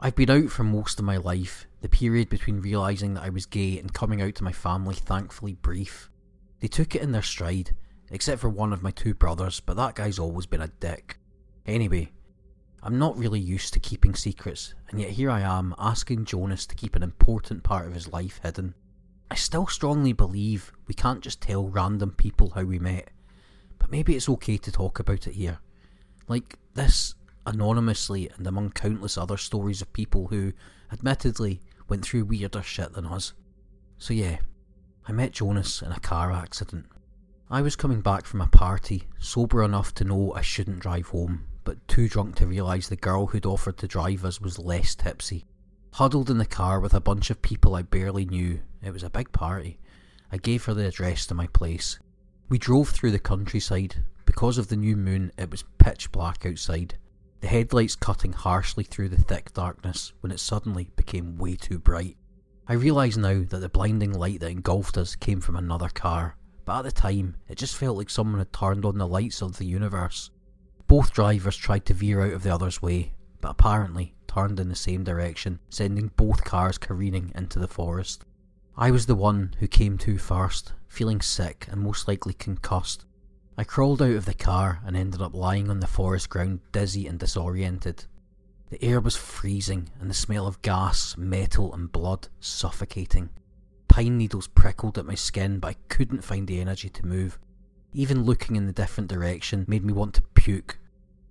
I've 0.00 0.16
been 0.16 0.30
out 0.30 0.50
for 0.50 0.64
most 0.64 0.98
of 0.98 1.04
my 1.04 1.18
life, 1.18 1.66
the 1.80 1.88
period 1.88 2.28
between 2.28 2.60
realising 2.60 3.14
that 3.14 3.24
I 3.24 3.28
was 3.28 3.46
gay 3.46 3.78
and 3.78 3.92
coming 3.92 4.22
out 4.22 4.34
to 4.36 4.44
my 4.44 4.52
family 4.52 4.94
thankfully 4.94 5.54
brief. 5.54 6.10
They 6.60 6.68
took 6.68 6.94
it 6.94 7.02
in 7.02 7.12
their 7.12 7.22
stride, 7.22 7.74
except 8.10 8.40
for 8.40 8.48
one 8.48 8.72
of 8.72 8.82
my 8.82 8.90
two 8.90 9.14
brothers, 9.14 9.60
but 9.60 9.76
that 9.76 9.94
guy's 9.94 10.18
always 10.18 10.46
been 10.46 10.62
a 10.62 10.68
dick. 10.68 11.18
Anyway, 11.66 12.10
I'm 12.82 12.98
not 12.98 13.16
really 13.16 13.40
used 13.40 13.72
to 13.74 13.80
keeping 13.80 14.14
secrets, 14.14 14.74
and 14.90 15.00
yet 15.00 15.10
here 15.10 15.30
I 15.30 15.40
am 15.40 15.74
asking 15.78 16.26
Jonas 16.26 16.66
to 16.66 16.74
keep 16.74 16.96
an 16.96 17.02
important 17.02 17.62
part 17.62 17.86
of 17.86 17.94
his 17.94 18.12
life 18.12 18.40
hidden. 18.42 18.74
I 19.30 19.36
still 19.36 19.66
strongly 19.66 20.12
believe 20.12 20.72
we 20.86 20.94
can't 20.94 21.22
just 21.22 21.40
tell 21.40 21.68
random 21.68 22.12
people 22.12 22.50
how 22.50 22.62
we 22.62 22.78
met, 22.78 23.10
but 23.78 23.90
maybe 23.90 24.14
it's 24.14 24.28
okay 24.28 24.56
to 24.58 24.72
talk 24.72 24.98
about 24.98 25.26
it 25.26 25.34
here. 25.34 25.58
Like 26.28 26.58
this, 26.74 27.14
anonymously, 27.46 28.30
and 28.36 28.46
among 28.46 28.70
countless 28.70 29.18
other 29.18 29.36
stories 29.36 29.82
of 29.82 29.92
people 29.92 30.28
who, 30.28 30.52
admittedly, 30.92 31.60
went 31.88 32.04
through 32.04 32.24
weirder 32.24 32.62
shit 32.62 32.92
than 32.92 33.06
us. 33.06 33.32
So 33.98 34.14
yeah, 34.14 34.38
I 35.06 35.12
met 35.12 35.32
Jonas 35.32 35.82
in 35.82 35.92
a 35.92 36.00
car 36.00 36.32
accident. 36.32 36.86
I 37.50 37.60
was 37.60 37.76
coming 37.76 38.00
back 38.00 38.24
from 38.24 38.40
a 38.40 38.46
party, 38.46 39.08
sober 39.18 39.62
enough 39.62 39.94
to 39.94 40.04
know 40.04 40.32
I 40.32 40.40
shouldn't 40.40 40.80
drive 40.80 41.08
home, 41.08 41.44
but 41.64 41.86
too 41.88 42.08
drunk 42.08 42.36
to 42.36 42.46
realise 42.46 42.88
the 42.88 42.96
girl 42.96 43.26
who'd 43.26 43.46
offered 43.46 43.76
to 43.78 43.88
drive 43.88 44.24
us 44.24 44.40
was 44.40 44.58
less 44.58 44.94
tipsy. 44.94 45.44
Huddled 45.92 46.30
in 46.30 46.38
the 46.38 46.46
car 46.46 46.80
with 46.80 46.94
a 46.94 47.00
bunch 47.00 47.30
of 47.30 47.42
people 47.42 47.74
I 47.74 47.82
barely 47.82 48.24
knew, 48.24 48.60
it 48.86 48.92
was 48.92 49.02
a 49.02 49.10
big 49.10 49.32
party. 49.32 49.78
I 50.30 50.36
gave 50.36 50.64
her 50.64 50.74
the 50.74 50.86
address 50.86 51.26
to 51.26 51.34
my 51.34 51.46
place. 51.48 51.98
We 52.48 52.58
drove 52.58 52.90
through 52.90 53.12
the 53.12 53.18
countryside. 53.18 54.04
Because 54.26 54.58
of 54.58 54.68
the 54.68 54.76
new 54.76 54.96
moon, 54.96 55.32
it 55.38 55.50
was 55.50 55.64
pitch 55.78 56.10
black 56.10 56.44
outside, 56.46 56.96
the 57.40 57.46
headlights 57.46 57.94
cutting 57.94 58.32
harshly 58.32 58.84
through 58.84 59.10
the 59.10 59.20
thick 59.20 59.52
darkness 59.52 60.12
when 60.20 60.32
it 60.32 60.40
suddenly 60.40 60.90
became 60.96 61.36
way 61.36 61.56
too 61.56 61.78
bright. 61.78 62.16
I 62.66 62.72
realise 62.72 63.18
now 63.18 63.44
that 63.46 63.58
the 63.58 63.68
blinding 63.68 64.14
light 64.14 64.40
that 64.40 64.50
engulfed 64.50 64.96
us 64.96 65.14
came 65.14 65.40
from 65.40 65.56
another 65.56 65.90
car, 65.90 66.36
but 66.64 66.78
at 66.78 66.82
the 66.84 66.92
time, 66.92 67.36
it 67.48 67.58
just 67.58 67.76
felt 67.76 67.98
like 67.98 68.08
someone 68.08 68.38
had 68.38 68.52
turned 68.52 68.86
on 68.86 68.96
the 68.96 69.06
lights 69.06 69.42
of 69.42 69.58
the 69.58 69.66
universe. 69.66 70.30
Both 70.86 71.12
drivers 71.12 71.56
tried 71.56 71.84
to 71.86 71.94
veer 71.94 72.22
out 72.22 72.32
of 72.32 72.42
the 72.42 72.54
other's 72.54 72.80
way, 72.80 73.12
but 73.42 73.50
apparently 73.50 74.14
turned 74.26 74.58
in 74.58 74.70
the 74.70 74.74
same 74.74 75.04
direction, 75.04 75.60
sending 75.68 76.10
both 76.16 76.44
cars 76.44 76.78
careening 76.78 77.30
into 77.34 77.58
the 77.58 77.68
forest. 77.68 78.24
I 78.76 78.90
was 78.90 79.06
the 79.06 79.14
one 79.14 79.54
who 79.60 79.68
came 79.68 79.98
to 79.98 80.18
first, 80.18 80.72
feeling 80.88 81.20
sick 81.20 81.68
and 81.70 81.80
most 81.80 82.08
likely 82.08 82.34
concussed. 82.34 83.04
I 83.56 83.62
crawled 83.62 84.02
out 84.02 84.16
of 84.16 84.24
the 84.24 84.34
car 84.34 84.80
and 84.84 84.96
ended 84.96 85.22
up 85.22 85.32
lying 85.32 85.70
on 85.70 85.78
the 85.78 85.86
forest 85.86 86.28
ground, 86.28 86.58
dizzy 86.72 87.06
and 87.06 87.16
disoriented. 87.16 88.06
The 88.70 88.84
air 88.84 89.00
was 89.00 89.14
freezing, 89.14 89.90
and 90.00 90.10
the 90.10 90.14
smell 90.14 90.48
of 90.48 90.60
gas, 90.60 91.16
metal, 91.16 91.72
and 91.72 91.92
blood 91.92 92.26
suffocating. 92.40 93.30
Pine 93.86 94.18
needles 94.18 94.48
prickled 94.48 94.98
at 94.98 95.06
my 95.06 95.14
skin, 95.14 95.60
but 95.60 95.68
I 95.68 95.76
couldn't 95.88 96.24
find 96.24 96.48
the 96.48 96.60
energy 96.60 96.88
to 96.88 97.06
move. 97.06 97.38
Even 97.92 98.24
looking 98.24 98.56
in 98.56 98.66
the 98.66 98.72
different 98.72 99.08
direction 99.08 99.66
made 99.68 99.84
me 99.84 99.92
want 99.92 100.14
to 100.14 100.22
puke. 100.34 100.80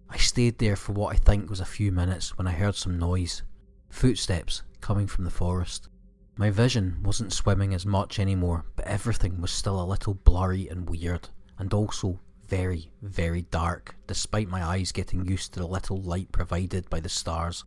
I 0.10 0.15
stayed 0.15 0.60
there 0.60 0.77
for 0.77 0.93
what 0.93 1.13
I 1.13 1.17
think 1.17 1.49
was 1.49 1.60
a 1.60 1.65
few 1.65 1.91
minutes 1.91 2.38
when 2.38 2.47
I 2.47 2.51
heard 2.53 2.75
some 2.75 2.97
noise. 2.97 3.43
Footsteps 3.89 4.63
coming 4.79 5.08
from 5.08 5.25
the 5.25 5.29
forest. 5.29 5.89
My 6.35 6.49
vision 6.49 6.99
wasn't 7.03 7.33
swimming 7.33 7.73
as 7.73 7.85
much 7.85 8.19
anymore, 8.19 8.65
but 8.75 8.85
everything 8.85 9.39
was 9.39 9.51
still 9.51 9.81
a 9.81 9.85
little 9.85 10.15
blurry 10.15 10.67
and 10.67 10.89
weird, 10.89 11.29
and 11.59 11.73
also 11.73 12.19
very, 12.47 12.91
very 13.01 13.43
dark, 13.43 13.95
despite 14.07 14.49
my 14.49 14.63
eyes 14.63 14.91
getting 14.91 15.25
used 15.25 15.53
to 15.53 15.59
the 15.59 15.67
little 15.67 16.01
light 16.01 16.31
provided 16.31 16.89
by 16.89 16.99
the 16.99 17.09
stars. 17.09 17.63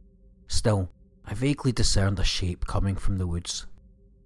Still, 0.49 0.91
I 1.25 1.35
vaguely 1.35 1.73
discerned 1.73 2.19
a 2.19 2.25
shape 2.25 2.67
coming 2.67 2.97
from 2.97 3.19
the 3.19 3.27
woods. 3.27 3.67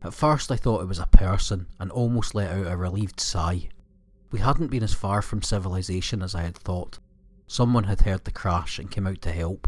At 0.03 0.15
first 0.15 0.51
I 0.51 0.57
thought 0.57 0.83
it 0.83 0.89
was 0.89 0.99
a 0.99 1.07
person 1.07 1.67
and 1.79 1.91
almost 1.91 2.35
let 2.35 2.51
out 2.51 2.73
a 2.73 2.77
relieved 2.77 3.21
sigh. 3.21 3.69
We 4.31 4.39
hadn't 4.39 4.71
been 4.71 4.83
as 4.83 4.95
far 4.95 5.23
from 5.23 5.43
civilization 5.43 6.23
as 6.23 6.35
I 6.35 6.43
had 6.43 6.57
thought, 6.57 6.99
Someone 7.51 7.83
had 7.83 8.03
heard 8.03 8.25
the 8.25 8.31
crash 8.31 8.79
and 8.79 8.93
came 8.93 9.09
out 9.09 9.21
to 9.23 9.33
help. 9.33 9.67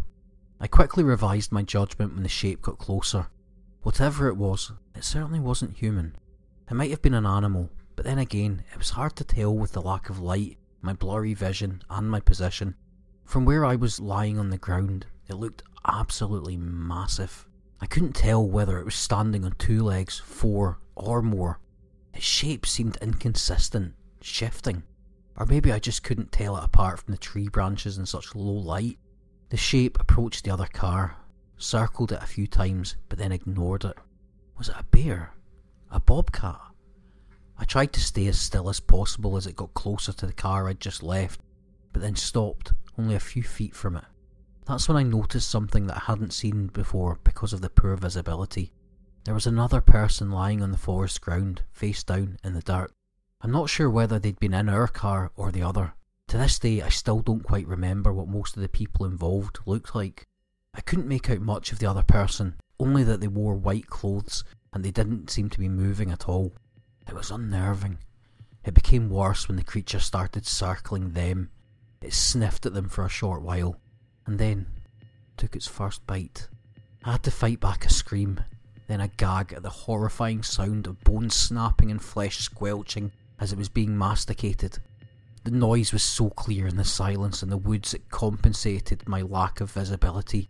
I 0.61 0.69
quickly 0.69 1.03
revised 1.03 1.51
my 1.51 1.65
judgment 1.65 2.15
when 2.15 2.23
the 2.23 2.29
shape 2.29 2.63
got 2.63 2.79
closer. 2.79 3.27
Whatever 3.83 4.29
it 4.29 4.37
was, 4.37 4.73
it 4.95 5.05
certainly 5.05 5.41
wasn't 5.41 5.77
human. 5.77 6.15
It 6.71 6.75
might 6.75 6.91
have 6.91 7.03
been 7.03 7.15
an 7.15 7.27
animal, 7.27 7.71
but 7.97 8.05
then 8.05 8.19
again, 8.19 8.63
it 8.73 8.79
was 8.79 8.91
hard 8.91 9.17
to 9.17 9.25
tell 9.25 9.55
with 9.55 9.73
the 9.73 9.83
lack 9.83 10.09
of 10.09 10.21
light, 10.21 10.57
my 10.81 10.93
blurry 10.93 11.35
vision, 11.35 11.83
and 11.91 12.09
my 12.09 12.21
position. 12.21 12.77
From 13.25 13.45
where 13.45 13.65
I 13.65 13.75
was 13.75 13.99
lying 13.99 14.39
on 14.39 14.51
the 14.51 14.59
ground, 14.59 15.07
it 15.29 15.35
looked 15.35 15.65
absolutely 15.85 16.57
massive. 16.57 17.49
I 17.81 17.87
couldn't 17.87 18.13
tell 18.13 18.47
whether 18.47 18.79
it 18.79 18.85
was 18.85 18.95
standing 18.95 19.45
on 19.45 19.57
two 19.59 19.83
legs, 19.83 20.19
four, 20.21 20.79
or 20.95 21.21
more. 21.21 21.59
Its 22.15 22.25
shape 22.25 22.67
seemed 22.67 22.99
inconsistent, 23.03 23.95
shifting. 24.21 24.85
Or 25.37 25.47
maybe 25.47 25.73
I 25.73 25.81
just 25.81 26.05
couldn't 26.05 26.31
tell 26.31 26.57
it 26.57 26.65
apart 26.65 27.01
from 27.01 27.13
the 27.13 27.19
tree 27.19 27.49
branches 27.49 27.99
in 27.99 28.07
such 28.07 28.37
low 28.37 28.53
light. 28.53 28.99
The 29.49 29.57
shape 29.57 29.99
approached 29.99 30.45
the 30.45 30.53
other 30.53 30.69
car, 30.73 31.17
circled 31.63 32.13
it 32.13 32.23
a 32.23 32.27
few 32.27 32.47
times, 32.47 32.97
but 33.09 33.19
then 33.19 33.33
ignored 33.33 33.85
it. 33.85 33.97
Was 34.59 34.69
it 34.69 34.77
a 34.79 34.85
bear? 34.85 35.33
A 35.91 36.01
bobcat? 36.01 36.61
I 37.59 37.65
tried 37.65 37.93
to 37.93 38.01
stay 38.01 38.27
as 38.27 38.39
still 38.39 38.69
as 38.69 38.81
possible 38.81 39.37
as 39.37 39.47
it 39.47 39.57
got 39.57 39.75
closer 39.75 40.13
to 40.13 40.27
the 40.27 40.33
car 40.33 40.69
I'd 40.69 40.81
just 40.81 41.03
left, 41.03 41.41
but 41.93 42.03
then 42.03 42.17
stopped 42.17 42.73
only 42.99 43.15
a 43.15 43.21
few 43.21 43.43
feet 43.43 43.75
from 43.75 43.97
it. 43.97 44.05
That's 44.67 44.89
when 44.89 44.97
I 44.97 45.03
noticed 45.03 45.51
something 45.51 45.87
that 45.87 45.97
I 45.97 46.05
hadn't 46.07 46.33
seen 46.33 46.69
before 46.69 47.19
because 47.25 47.53
of 47.53 47.61
the 47.61 47.71
poor 47.71 47.97
visibility. 47.97 48.73
There 49.25 49.35
was 49.35 49.47
another 49.47 49.81
person 49.81 50.31
lying 50.31 50.63
on 50.63 50.73
the 50.73 50.79
forest 50.79 51.21
ground, 51.21 51.63
face 51.73 52.03
down 52.03 52.39
in 52.43 52.55
the 52.55 52.63
dirt. 52.63 52.93
I'm 53.41 53.53
not 53.53 53.71
sure 53.71 53.91
whether 53.91 54.19
they'd 54.19 54.39
been 54.39 54.55
in 54.55 54.69
our 54.69 54.89
car 54.89 55.33
or 55.37 55.51
the 55.51 55.63
other. 55.63 55.95
To 56.29 56.39
this 56.39 56.59
day, 56.59 56.81
I 56.81 56.89
still 56.89 57.21
don't 57.21 57.43
quite 57.43 57.67
remember 57.67 58.13
what 58.13 58.29
most 58.29 58.57
of 58.57 58.63
the 58.63 58.69
people 58.69 59.05
involved 59.05 59.59
looked 59.67 59.95
like. 59.95 60.27
I 60.75 60.81
couldn't 60.81 61.09
make 61.09 61.29
out 61.29 61.41
much 61.41 61.71
of 61.71 61.79
the 61.79 61.87
other 61.87 62.03
person, 62.03 62.55
only 62.81 63.05
that 63.05 63.21
they 63.21 63.29
wore 63.29 63.55
white 63.55 63.89
clothes 63.89 64.43
and 64.73 64.83
they 64.83 64.91
didn't 64.91 65.31
seem 65.31 65.51
to 65.51 65.59
be 65.59 65.69
moving 65.69 66.11
at 66.11 66.29
all. 66.29 66.53
It 67.07 67.15
was 67.15 67.31
unnerving. 67.31 67.99
It 68.65 68.75
became 68.75 69.11
worse 69.11 69.49
when 69.49 69.57
the 69.57 69.65
creature 69.65 70.01
started 70.01 70.47
circling 70.47 71.13
them. 71.13 71.51
It 72.01 72.15
sniffed 72.15 72.65
at 72.65 72.75
them 72.75 72.89
for 72.89 73.05
a 73.05 73.11
short 73.11 73.43
while, 73.43 73.77
and 74.27 74.39
then 74.39 74.67
took 75.37 75.55
its 75.55 75.67
first 75.67 76.07
bite. 76.07 76.49
I 77.05 77.13
had 77.13 77.23
to 77.25 77.31
fight 77.31 77.61
back 77.61 77.85
a 77.85 77.91
scream, 77.91 78.41
then 78.87 79.01
a 79.01 79.09
gag 79.09 79.53
at 79.53 79.63
the 79.63 79.71
horrifying 79.71 80.43
sound 80.43 80.87
of 80.87 81.03
bones 81.05 81.35
snapping 81.35 81.91
and 81.91 82.01
flesh 82.01 82.39
squelching 82.39 83.13
as 83.39 83.53
it 83.53 83.59
was 83.59 83.69
being 83.69 83.99
masticated. 83.99 84.79
The 85.45 85.51
noise 85.51 85.93
was 85.93 86.03
so 86.03 86.31
clear 86.31 86.67
in 86.67 86.77
the 86.77 86.85
silence 86.85 87.43
in 87.43 87.51
the 87.51 87.57
woods 87.57 87.95
it 87.95 88.11
compensated 88.11 89.09
my 89.09 89.23
lack 89.23 89.61
of 89.61 89.73
visibility. 89.73 90.49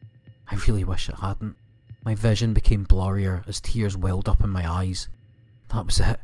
I 0.51 0.57
really 0.67 0.85
wish 0.85 1.09
it 1.09 1.17
hadn't. 1.17 1.57
My 2.05 2.15
vision 2.15 2.53
became 2.53 2.85
blurrier 2.85 3.47
as 3.49 3.61
tears 3.61 3.97
welled 3.97 4.29
up 4.29 4.43
in 4.43 4.51
my 4.51 4.71
eyes. 4.71 5.09
That 5.69 5.87
was 5.87 6.01
it. 6.01 6.21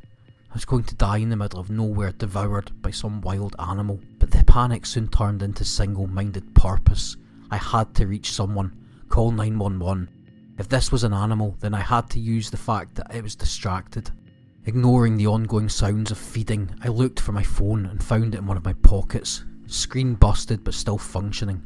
I 0.51 0.55
was 0.55 0.65
going 0.65 0.85
to 0.85 0.95
die 0.95 1.19
in 1.19 1.29
the 1.29 1.37
middle 1.37 1.61
of 1.61 1.71
nowhere, 1.71 2.13
devoured 2.13 2.83
by 2.83 2.91
some 2.91 3.21
wild 3.21 3.55
animal. 3.59 4.01
But 4.19 4.31
the 4.31 4.45
panic 4.45 4.87
soon 4.87 5.09
turned 5.09 5.43
into 5.43 5.65
single 5.65 6.07
minded 6.07 6.55
purpose. 6.55 7.17
I 7.51 7.59
had 7.59 7.95
to 7.95 8.07
reach 8.07 8.33
someone, 8.33 8.77
call 9.09 9.31
911. 9.31 10.09
If 10.59 10.69
this 10.69 10.91
was 10.91 11.05
an 11.05 11.13
animal, 11.13 11.57
then 11.61 11.75
I 11.75 11.81
had 11.81 12.11
to 12.11 12.19
use 12.19 12.51
the 12.51 12.57
fact 12.57 12.97
that 12.97 13.15
it 13.15 13.23
was 13.23 13.37
distracted. 13.37 14.11
Ignoring 14.65 15.17
the 15.17 15.29
ongoing 15.29 15.69
sounds 15.69 16.11
of 16.11 16.19
feeding, 16.19 16.75
I 16.83 16.89
looked 16.89 17.21
for 17.21 17.33
my 17.33 17.43
phone 17.45 17.87
and 17.87 18.03
found 18.03 18.35
it 18.35 18.39
in 18.39 18.47
one 18.47 18.57
of 18.57 18.65
my 18.65 18.73
pockets. 18.73 19.45
Screen 19.67 20.15
busted 20.15 20.65
but 20.65 20.75
still 20.75 20.99
functioning. 20.99 21.63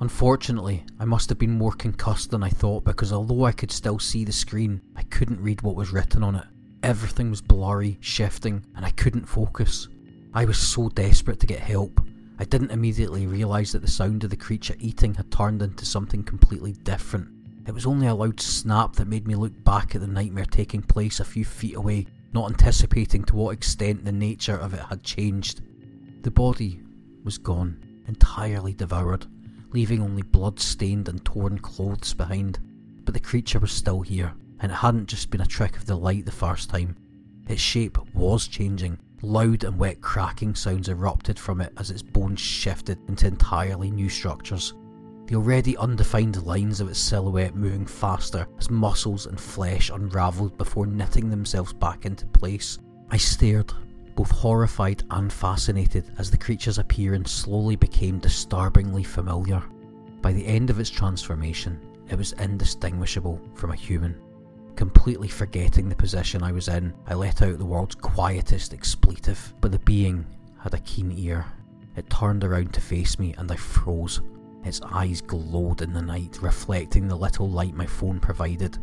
Unfortunately, 0.00 0.84
I 1.00 1.04
must 1.04 1.28
have 1.28 1.38
been 1.38 1.58
more 1.58 1.72
concussed 1.72 2.30
than 2.30 2.42
I 2.42 2.50
thought 2.50 2.84
because 2.84 3.12
although 3.12 3.44
I 3.44 3.52
could 3.52 3.72
still 3.72 3.98
see 3.98 4.24
the 4.24 4.32
screen, 4.32 4.80
I 4.94 5.02
couldn't 5.02 5.40
read 5.40 5.62
what 5.62 5.74
was 5.74 5.92
written 5.92 6.22
on 6.22 6.36
it. 6.36 6.44
Everything 6.82 7.30
was 7.30 7.42
blurry, 7.42 7.98
shifting, 8.00 8.64
and 8.76 8.86
I 8.86 8.90
couldn't 8.90 9.26
focus. 9.26 9.88
I 10.32 10.44
was 10.44 10.58
so 10.58 10.88
desperate 10.88 11.40
to 11.40 11.46
get 11.46 11.58
help. 11.58 12.00
I 12.38 12.44
didn't 12.44 12.70
immediately 12.70 13.26
realise 13.26 13.72
that 13.72 13.82
the 13.82 13.90
sound 13.90 14.22
of 14.22 14.30
the 14.30 14.36
creature 14.36 14.76
eating 14.78 15.14
had 15.14 15.32
turned 15.32 15.62
into 15.62 15.84
something 15.84 16.22
completely 16.22 16.72
different. 16.72 17.28
It 17.66 17.74
was 17.74 17.86
only 17.86 18.06
a 18.06 18.14
loud 18.14 18.40
snap 18.40 18.94
that 18.94 19.08
made 19.08 19.26
me 19.26 19.34
look 19.34 19.64
back 19.64 19.94
at 19.94 20.00
the 20.00 20.06
nightmare 20.06 20.44
taking 20.44 20.82
place 20.82 21.18
a 21.18 21.24
few 21.24 21.44
feet 21.44 21.74
away 21.74 22.06
not 22.32 22.50
anticipating 22.50 23.24
to 23.24 23.36
what 23.36 23.54
extent 23.54 24.04
the 24.04 24.12
nature 24.12 24.56
of 24.56 24.74
it 24.74 24.80
had 24.80 25.02
changed. 25.02 25.62
The 26.22 26.30
body 26.30 26.80
was 27.24 27.38
gone, 27.38 27.82
entirely 28.06 28.74
devoured, 28.74 29.26
leaving 29.72 30.02
only 30.02 30.22
blood-stained 30.22 31.08
and 31.08 31.24
torn 31.24 31.58
clothes 31.58 32.14
behind. 32.14 32.58
But 33.04 33.14
the 33.14 33.20
creature 33.20 33.58
was 33.58 33.72
still 33.72 34.00
here, 34.00 34.34
and 34.60 34.72
it 34.72 34.76
hadn't 34.76 35.08
just 35.08 35.30
been 35.30 35.40
a 35.40 35.46
trick 35.46 35.76
of 35.76 35.86
the 35.86 35.96
light 35.96 36.24
the 36.24 36.32
first 36.32 36.70
time. 36.70 36.96
Its 37.48 37.60
shape 37.60 37.98
was 38.14 38.48
changing. 38.48 38.98
Loud 39.22 39.64
and 39.64 39.78
wet 39.78 40.00
cracking 40.00 40.54
sounds 40.54 40.88
erupted 40.88 41.38
from 41.38 41.60
it 41.60 41.72
as 41.76 41.90
its 41.90 42.02
bones 42.02 42.40
shifted 42.40 42.98
into 43.08 43.26
entirely 43.26 43.90
new 43.90 44.08
structures 44.08 44.74
the 45.28 45.36
already 45.36 45.76
undefined 45.76 46.42
lines 46.46 46.80
of 46.80 46.88
its 46.88 46.98
silhouette 46.98 47.54
moving 47.54 47.86
faster 47.86 48.48
as 48.58 48.70
muscles 48.70 49.26
and 49.26 49.38
flesh 49.38 49.90
unravelled 49.90 50.56
before 50.56 50.86
knitting 50.86 51.28
themselves 51.28 51.74
back 51.74 52.06
into 52.06 52.26
place. 52.28 52.78
I 53.10 53.18
stared, 53.18 53.70
both 54.18 54.32
horrified 54.32 55.04
and 55.12 55.32
fascinated, 55.32 56.10
as 56.18 56.28
the 56.28 56.36
creature's 56.36 56.78
appearance 56.78 57.30
slowly 57.30 57.76
became 57.76 58.18
disturbingly 58.18 59.04
familiar. 59.04 59.62
By 60.22 60.32
the 60.32 60.44
end 60.44 60.70
of 60.70 60.80
its 60.80 60.90
transformation, 60.90 61.80
it 62.10 62.18
was 62.18 62.32
indistinguishable 62.32 63.40
from 63.54 63.70
a 63.70 63.76
human. 63.76 64.20
Completely 64.74 65.28
forgetting 65.28 65.88
the 65.88 65.94
position 65.94 66.42
I 66.42 66.50
was 66.50 66.66
in, 66.66 66.92
I 67.06 67.14
let 67.14 67.42
out 67.42 67.58
the 67.58 67.64
world's 67.64 67.94
quietest 67.94 68.74
expletive, 68.74 69.54
but 69.60 69.70
the 69.70 69.78
being 69.78 70.26
had 70.58 70.74
a 70.74 70.80
keen 70.80 71.12
ear. 71.16 71.46
It 71.94 72.10
turned 72.10 72.42
around 72.42 72.74
to 72.74 72.80
face 72.80 73.20
me 73.20 73.36
and 73.38 73.52
I 73.52 73.54
froze, 73.54 74.20
its 74.64 74.80
eyes 74.82 75.20
glowed 75.20 75.80
in 75.80 75.92
the 75.92 76.02
night, 76.02 76.40
reflecting 76.42 77.06
the 77.06 77.14
little 77.14 77.48
light 77.48 77.74
my 77.74 77.86
phone 77.86 78.18
provided. 78.18 78.78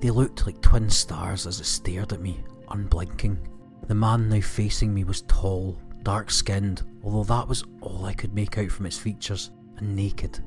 They 0.00 0.10
looked 0.10 0.46
like 0.46 0.60
twin 0.62 0.90
stars 0.90 1.46
as 1.46 1.60
it 1.60 1.66
stared 1.66 2.12
at 2.12 2.20
me, 2.20 2.42
unblinking. 2.72 3.38
The 3.86 3.94
man 3.94 4.28
now 4.28 4.40
facing 4.40 4.94
me 4.94 5.04
was 5.04 5.22
tall, 5.22 5.78
dark 6.02 6.30
skinned, 6.30 6.82
although 7.02 7.24
that 7.24 7.46
was 7.46 7.64
all 7.82 8.06
I 8.06 8.14
could 8.14 8.34
make 8.34 8.56
out 8.56 8.70
from 8.70 8.86
its 8.86 8.98
features, 8.98 9.50
and 9.76 9.94
naked. 9.94 10.40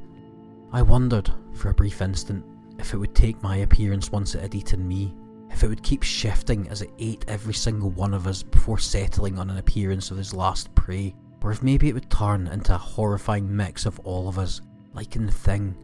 I 0.72 0.82
wondered, 0.82 1.32
for 1.54 1.70
a 1.70 1.74
brief 1.74 2.02
instant, 2.02 2.44
if 2.80 2.94
it 2.94 2.98
would 2.98 3.16
take 3.16 3.42
my 3.44 3.58
appearance 3.58 4.12
once 4.12 4.36
it 4.36 4.42
had 4.42 4.56
eaten 4.56 4.88
me, 4.88 5.14
if 5.52 5.64
it 5.64 5.68
would 5.68 5.84
keep 5.84 6.04
shifting 6.04 6.68
as 6.70 6.82
it 6.82 6.92
ate 7.00 7.26
every 7.28 7.54
single 7.54 7.92
one 7.92 8.14
of 8.14 8.28
us 8.28 8.44
before 8.44 8.80
settling 8.80 9.38
on 9.40 9.50
an 9.50 9.58
appearance 9.58 10.12
of 10.12 10.18
his 10.18 10.34
last 10.34 10.74
prey, 10.76 11.14
or 11.42 11.52
if 11.52 11.64
maybe 11.64 11.90
it 11.90 11.94
would 11.94 12.10
turn 12.10 12.48
into 12.48 12.74
a 12.74 12.78
horrifying 12.78 13.56
mix 13.56 13.86
of 13.86 14.00
all 14.02 14.28
of 14.28 14.40
us, 14.40 14.62
like 14.94 15.16
in 15.16 15.26
the 15.26 15.32
thing. 15.32 15.76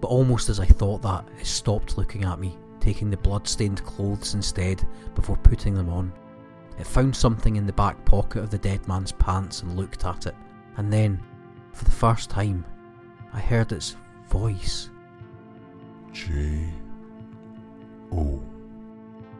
But 0.00 0.08
almost 0.08 0.48
as 0.48 0.60
I 0.60 0.66
thought 0.66 1.02
that, 1.02 1.28
it 1.40 1.46
stopped 1.46 1.98
looking 1.98 2.24
at 2.24 2.40
me, 2.40 2.56
taking 2.80 3.10
the 3.10 3.16
blood-stained 3.16 3.84
clothes 3.84 4.34
instead 4.34 4.86
before 5.14 5.36
putting 5.36 5.74
them 5.74 5.88
on. 5.88 6.12
It 6.78 6.86
found 6.86 7.14
something 7.14 7.56
in 7.56 7.66
the 7.66 7.72
back 7.72 8.02
pocket 8.04 8.42
of 8.42 8.50
the 8.50 8.58
dead 8.58 8.86
man's 8.88 9.12
pants 9.12 9.62
and 9.62 9.76
looked 9.76 10.04
at 10.04 10.26
it, 10.26 10.34
and 10.76 10.92
then, 10.92 11.20
for 11.72 11.84
the 11.84 11.90
first 11.90 12.30
time, 12.30 12.64
I 13.32 13.40
heard 13.40 13.72
its 13.72 13.96
voice. 14.28 14.90
J. 16.12 16.70
O. 18.12 18.42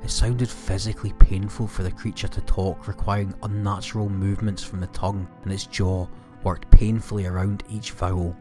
It 0.03 0.11
sounded 0.11 0.49
physically 0.49 1.13
painful 1.15 1.67
for 1.67 1.83
the 1.83 1.91
creature 1.91 2.29
to 2.29 2.41
talk, 2.43 2.89
requiring 2.89 3.35
unnatural 3.43 4.09
movements 4.09 4.63
from 4.63 4.81
the 4.81 4.87
tongue, 4.89 5.29
and 5.43 5.53
its 5.53 5.67
jaw 5.67 6.07
worked 6.43 6.71
painfully 6.71 7.27
around 7.27 7.63
each 7.69 7.93
vowel. 7.93 8.37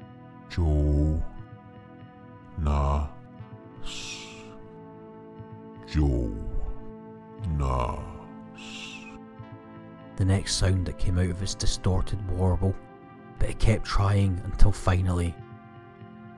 Jo. 0.50 1.22
Na. 2.58 3.08
S. 3.84 4.26
Jo. 5.88 6.32
Na. 7.58 8.00
The 10.18 10.26
next 10.26 10.56
sound 10.56 10.86
that 10.86 11.00
came 11.00 11.18
out 11.18 11.30
of 11.30 11.42
its 11.42 11.56
distorted 11.56 12.30
warble, 12.30 12.76
but 13.40 13.50
it 13.50 13.60
kept 13.60 13.86
trying 13.86 14.40
until 14.46 14.72
finally. 14.72 15.34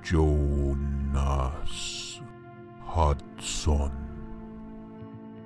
Jonas 0.01 2.21
Hudson. 2.81 3.91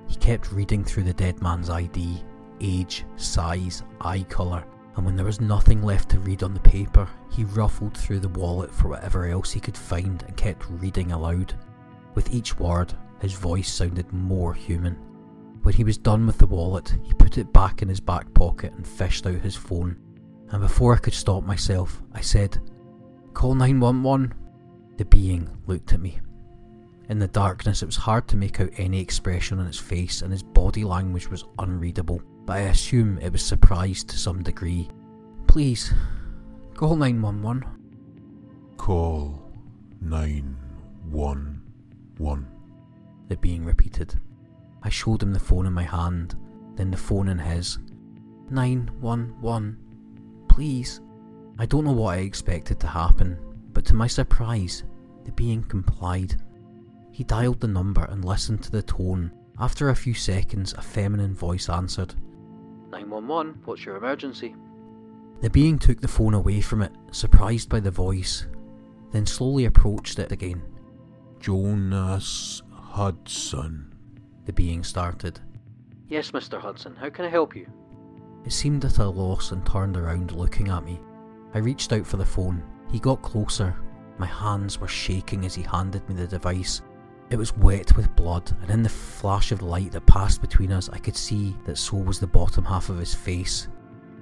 He 0.08 0.16
kept 0.16 0.52
reading 0.52 0.84
through 0.84 1.04
the 1.04 1.13
dead 1.13 1.42
man's 1.42 1.70
ID, 1.70 2.24
age, 2.62 3.06
size, 3.16 3.84
eye 4.02 4.26
colour, 4.30 4.66
and 4.96 5.06
when 5.06 5.16
there 5.16 5.26
was 5.26 5.40
nothing 5.40 5.84
left 5.84 6.10
to 6.10 6.20
read 6.20 6.44
on 6.44 6.54
the 6.54 6.60
paper, 6.60 7.08
he 7.32 7.44
ruffled 7.44 7.96
through 7.96 8.20
the 8.20 8.30
wallet 8.30 8.72
for 8.72 8.90
whatever 8.90 9.28
else 9.28 9.52
he 9.52 9.60
could 9.60 9.78
find 9.78 10.24
and 10.24 10.36
kept 10.36 10.70
reading 10.70 11.12
aloud. 11.12 11.54
With 12.16 12.34
each 12.34 12.58
word, 12.58 12.94
his 13.22 13.34
voice 13.34 13.72
sounded 13.72 14.12
more 14.12 14.54
human. 14.54 14.98
When 15.68 15.76
he 15.76 15.84
was 15.84 15.98
done 15.98 16.26
with 16.26 16.38
the 16.38 16.48
wallet, 16.48 16.96
he 17.04 17.14
put 17.14 17.38
it 17.38 17.52
back 17.52 17.82
in 17.82 17.90
his 17.90 18.00
back 18.00 18.34
pocket 18.34 18.72
and 18.72 18.88
fished 18.88 19.28
out 19.28 19.42
his 19.42 19.58
phone. 19.58 19.98
And 20.48 20.62
before 20.62 20.96
I 20.96 20.98
could 20.98 21.14
stop 21.14 21.44
myself, 21.44 22.02
I 22.14 22.22
said, 22.22 22.58
Call 23.34 23.54
911. 23.54 24.34
The 24.96 25.04
being 25.04 25.50
looked 25.66 25.92
at 25.92 26.00
me. 26.00 26.22
In 27.10 27.20
the 27.20 27.28
darkness, 27.28 27.84
it 27.84 27.86
was 27.86 27.98
hard 27.98 28.30
to 28.30 28.38
make 28.38 28.62
out 28.62 28.70
any 28.78 29.02
expression 29.02 29.60
on 29.60 29.68
its 29.68 29.78
face, 29.78 30.22
and 30.22 30.32
his 30.32 30.42
body 30.42 30.86
language 30.86 31.30
was 31.30 31.44
unreadable, 31.60 32.22
but 32.46 32.56
I 32.56 32.62
assume 32.62 33.18
it 33.18 33.34
was 33.34 33.44
surprised 33.44 34.08
to 34.08 34.18
some 34.18 34.44
degree. 34.44 34.88
Please, 35.48 35.94
call 36.76 36.96
911. 36.96 37.66
Call 38.78 39.52
911. 40.00 42.48
The 43.28 43.36
being 43.36 43.66
repeated. 43.66 44.18
I 44.88 44.89
showed 44.89 45.21
him 45.21 45.34
the 45.34 45.39
phone 45.39 45.65
in 45.65 45.73
my 45.73 45.84
hand, 45.84 46.36
then 46.76 46.91
the 46.91 46.95
phone 46.95 47.28
in 47.28 47.38
his. 47.38 47.78
911. 48.50 49.78
Please. 50.47 51.02
I 51.60 51.65
don't 51.65 51.84
know 51.84 51.91
what 51.91 52.17
I 52.17 52.21
expected 52.21 52.80
to 52.80 52.88
happen, 52.88 53.38
but 53.73 53.84
to 53.84 53.93
my 53.93 54.08
surprise, 54.08 54.86
the 55.26 55.34
being 55.34 55.62
complied. 55.62 56.41
He 57.12 57.26
dialed 57.26 57.60
the 57.60 57.67
number 57.67 58.06
and 58.06 58.23
listened 58.23 58.63
to 58.63 58.71
the 58.71 58.82
tone. 58.82 59.30
After 59.60 59.89
a 59.89 59.95
few 59.95 60.13
seconds, 60.13 60.71
a 60.78 60.82
feminine 60.82 61.36
voice 61.36 61.67
answered 61.67 62.15
911, 62.89 63.63
what's 63.65 63.84
your 63.84 63.97
emergency? 63.97 64.56
The 65.41 65.50
being 65.50 65.78
took 65.78 66.00
the 66.00 66.08
phone 66.08 66.34
away 66.34 66.62
from 66.62 66.82
it, 66.82 66.93
surprised 67.12 67.67
by 67.67 67.82
the 67.82 67.91
voice, 67.91 68.47
then 69.12 69.26
slowly 69.26 69.65
approached 69.65 70.17
it 70.17 70.32
again. 70.32 70.62
Jonas 71.41 72.62
Hudson. 72.71 73.97
The 74.48 74.54
being 74.54 74.82
started. 74.82 75.42
Yes, 76.08 76.32
Mr. 76.32 76.58
Hudson, 76.58 76.96
how 76.96 77.10
can 77.10 77.26
I 77.26 77.30
help 77.30 77.54
you? 77.54 77.68
It 78.46 78.54
seemed 78.54 78.86
at 78.86 79.00
a 79.00 79.06
loss 79.06 79.52
and 79.52 79.66
turned 79.66 79.98
around 79.98 80.32
looking 80.32 80.70
at 80.70 80.86
me. 80.86 81.02
I 81.54 81.58
reached 81.58 81.92
out 81.92 82.08
for 82.08 82.16
the 82.16 82.26
phone. 82.26 82.64
He 82.90 82.98
got 82.98 83.22
closer. 83.22 83.76
My 84.18 84.26
hands 84.26 84.80
were 84.80 84.88
shaking 84.88 85.46
as 85.46 85.54
he 85.54 85.64
handed 85.64 86.08
me 86.08 86.16
the 86.16 86.28
device. 86.28 86.82
It 87.30 87.36
was 87.36 87.58
wet 87.58 87.98
with 87.98 88.16
blood, 88.16 88.50
and 88.62 88.72
in 88.72 88.84
the 88.84 88.90
flash 88.90 89.52
of 89.52 89.62
light 89.62 89.92
that 89.92 90.06
passed 90.06 90.40
between 90.40 90.72
us, 90.72 90.88
I 90.88 90.98
could 90.98 91.18
see 91.18 91.54
that 91.66 91.78
so 91.78 91.98
was 91.98 92.22
the 92.22 92.26
bottom 92.26 92.64
half 92.64 92.88
of 92.88 93.00
his 93.00 93.14
face. 93.14 93.68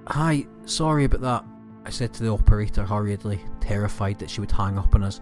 Hi, 0.07 0.47
sorry 0.65 1.03
about 1.03 1.21
that, 1.21 1.45
I 1.85 1.91
said 1.91 2.13
to 2.15 2.23
the 2.23 2.31
operator 2.31 2.83
hurriedly, 2.83 3.45
terrified 3.61 4.17
that 4.17 4.31
she 4.31 4.41
would 4.41 4.51
hang 4.51 4.79
up 4.79 4.95
on 4.95 5.03
us. 5.03 5.21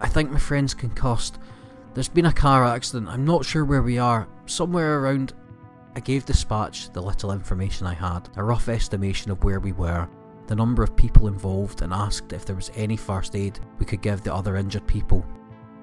I 0.00 0.08
think 0.08 0.32
my 0.32 0.38
friend's 0.40 0.74
concussed. 0.74 1.38
There's 1.94 2.08
been 2.08 2.26
a 2.26 2.32
car 2.32 2.64
accident. 2.64 3.08
I'm 3.08 3.24
not 3.24 3.44
sure 3.44 3.64
where 3.64 3.82
we 3.82 3.98
are. 3.98 4.26
Somewhere 4.46 5.00
around. 5.00 5.34
I 5.94 6.00
gave 6.00 6.24
dispatch 6.24 6.90
the 6.90 7.02
little 7.02 7.32
information 7.32 7.86
I 7.86 7.92
had, 7.92 8.30
a 8.36 8.42
rough 8.42 8.70
estimation 8.70 9.30
of 9.30 9.44
where 9.44 9.60
we 9.60 9.72
were, 9.72 10.08
the 10.46 10.56
number 10.56 10.82
of 10.82 10.96
people 10.96 11.28
involved, 11.28 11.82
and 11.82 11.92
asked 11.92 12.32
if 12.32 12.46
there 12.46 12.56
was 12.56 12.70
any 12.74 12.96
first 12.96 13.36
aid 13.36 13.60
we 13.78 13.84
could 13.84 14.00
give 14.00 14.22
the 14.22 14.34
other 14.34 14.56
injured 14.56 14.86
people. 14.86 15.26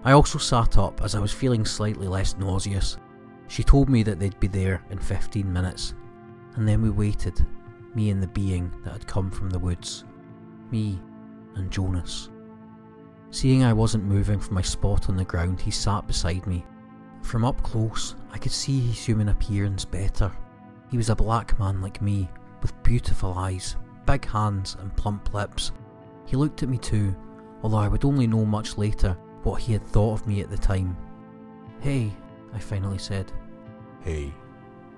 I 0.03 0.13
also 0.13 0.39
sat 0.39 0.79
up 0.79 1.03
as 1.03 1.13
I 1.13 1.19
was 1.19 1.31
feeling 1.31 1.63
slightly 1.63 2.07
less 2.07 2.35
nauseous. 2.37 2.97
She 3.47 3.63
told 3.63 3.87
me 3.87 4.01
that 4.03 4.19
they'd 4.19 4.39
be 4.39 4.47
there 4.47 4.83
in 4.89 4.97
15 4.97 5.51
minutes, 5.51 5.93
and 6.55 6.67
then 6.67 6.81
we 6.81 6.89
waited, 6.89 7.45
me 7.93 8.09
and 8.09 8.21
the 8.21 8.27
being 8.27 8.71
that 8.83 8.93
had 8.93 9.07
come 9.07 9.29
from 9.29 9.51
the 9.51 9.59
woods. 9.59 10.05
Me 10.71 10.99
and 11.55 11.69
Jonas. 11.69 12.29
Seeing 13.31 13.63
I 13.63 13.73
wasn't 13.73 14.05
moving 14.05 14.39
from 14.39 14.55
my 14.55 14.61
spot 14.61 15.09
on 15.09 15.15
the 15.15 15.23
ground, 15.23 15.61
he 15.61 15.71
sat 15.71 16.07
beside 16.07 16.47
me. 16.47 16.65
From 17.21 17.45
up 17.45 17.61
close, 17.61 18.15
I 18.31 18.37
could 18.37 18.51
see 18.51 18.79
his 18.79 19.05
human 19.05 19.29
appearance 19.29 19.85
better. 19.85 20.31
He 20.89 20.97
was 20.97 21.09
a 21.09 21.15
black 21.15 21.59
man 21.59 21.81
like 21.81 22.01
me, 22.01 22.29
with 22.61 22.81
beautiful 22.81 23.33
eyes, 23.35 23.75
big 24.05 24.25
hands, 24.25 24.75
and 24.79 24.95
plump 24.95 25.33
lips. 25.33 25.71
He 26.25 26.37
looked 26.37 26.63
at 26.63 26.69
me 26.69 26.77
too, 26.77 27.15
although 27.61 27.77
I 27.77 27.87
would 27.87 28.05
only 28.05 28.25
know 28.25 28.45
much 28.45 28.77
later 28.77 29.15
what 29.43 29.61
he 29.61 29.73
had 29.73 29.85
thought 29.85 30.21
of 30.21 30.27
me 30.27 30.41
at 30.41 30.49
the 30.49 30.57
time. 30.57 30.97
Hey, 31.81 32.11
I 32.53 32.59
finally 32.59 32.97
said. 32.97 33.31
Hey. 34.01 34.33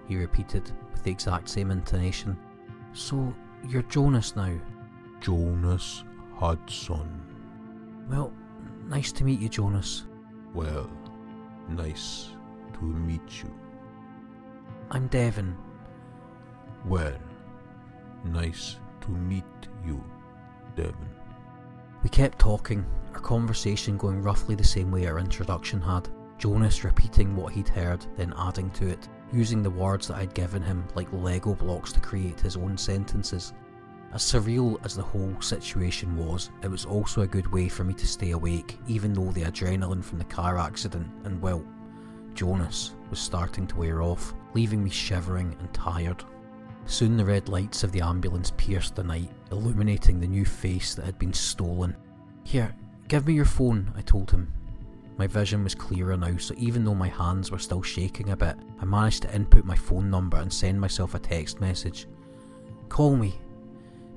He 0.08 0.18
repeated, 0.18 0.72
with 0.92 1.04
the 1.04 1.12
exact 1.12 1.48
same 1.50 1.72
intonation. 1.72 2.38
So, 2.94 3.34
you're 3.68 3.84
Jonas 3.84 4.36
now? 4.36 4.54
Jonas 5.20 6.04
Hudson. 6.36 7.31
Well, 8.12 8.34
nice 8.90 9.14
to 9.14 9.24
meet 9.24 9.40
you, 9.40 9.48
Jonas. 9.48 10.04
Well, 10.54 10.90
nice 11.70 12.32
to 12.74 12.84
meet 12.84 13.42
you. 13.42 13.50
I'm 14.90 15.08
Devon. 15.08 15.58
Well, 16.86 17.18
nice 18.26 18.76
to 19.00 19.12
meet 19.12 19.46
you, 19.86 20.04
Devon. 20.76 21.10
We 22.04 22.10
kept 22.10 22.38
talking, 22.38 22.86
our 23.14 23.22
conversation 23.22 23.96
going 23.96 24.22
roughly 24.22 24.56
the 24.56 24.64
same 24.66 24.92
way 24.92 25.08
our 25.08 25.18
introduction 25.18 25.80
had. 25.80 26.10
Jonas 26.38 26.84
repeating 26.84 27.34
what 27.34 27.54
he'd 27.54 27.70
heard, 27.70 28.06
then 28.18 28.34
adding 28.38 28.72
to 28.72 28.90
it, 28.90 29.08
using 29.32 29.64
the 29.64 29.70
words 29.70 30.10
that 30.10 30.18
I'd 30.18 30.34
given 30.34 30.62
him 30.62 30.86
like 30.96 31.08
Lego 31.14 31.56
blocks 31.56 31.94
to 31.94 32.02
create 32.02 32.42
his 32.42 32.58
own 32.58 32.78
sentences. 32.78 33.54
As 34.14 34.24
surreal 34.24 34.78
as 34.84 34.96
the 34.96 35.02
whole 35.02 35.34
situation 35.40 36.18
was, 36.18 36.50
it 36.64 36.68
was 36.70 36.86
also 36.86 37.22
a 37.22 37.28
good 37.28 37.50
way 37.52 37.70
for 37.70 37.86
me 37.86 37.94
to 37.94 38.06
stay 38.06 38.32
awake, 38.32 38.78
even 38.88 39.14
though 39.14 39.32
the 39.32 39.44
adrenaline 39.44 40.04
from 40.04 40.18
the 40.18 40.26
car 40.26 40.58
accident 40.58 41.08
and, 41.24 41.42
well, 41.42 41.64
Jonas 42.34 42.94
was 43.10 43.20
starting 43.20 43.66
to 43.68 43.78
wear 43.78 44.02
off, 44.02 44.34
leaving 44.54 44.84
me 44.84 44.90
shivering 44.90 45.56
and 45.60 45.74
tired. 45.74 46.24
Soon 46.86 47.16
the 47.16 47.24
red 47.24 47.48
lights 47.48 47.84
of 47.84 47.94
the 47.94 48.02
ambulance 48.02 48.52
pierced 48.58 48.96
the 48.96 49.04
night, 49.04 49.30
illuminating 49.52 50.20
the 50.20 50.28
new 50.28 50.46
face 50.46 50.94
that 50.96 51.06
had 51.06 51.18
been 51.18 51.34
stolen. 51.34 51.96
Here, 52.44 52.76
give 53.08 53.28
me 53.28 53.34
your 53.34 53.46
phone, 53.46 53.94
I 53.96 54.02
told 54.02 54.32
him. 54.32 54.52
My 55.18 55.28
vision 55.28 55.64
was 55.64 55.76
clearer 55.76 56.18
now, 56.18 56.36
so 56.38 56.54
even 56.58 56.84
though 56.84 56.96
my 56.96 57.10
hands 57.10 57.52
were 57.52 57.60
still 57.60 57.82
shaking 57.82 58.32
a 58.32 58.38
bit, 58.38 58.56
I 58.82 58.86
managed 58.86 59.22
to 59.22 59.36
input 59.36 59.64
my 59.64 59.76
phone 59.76 60.10
number 60.10 60.38
and 60.38 60.52
send 60.52 60.82
myself 60.82 61.16
a 61.16 61.20
text 61.20 61.62
message. 61.62 62.08
Call 62.90 63.16
me. 63.16 63.36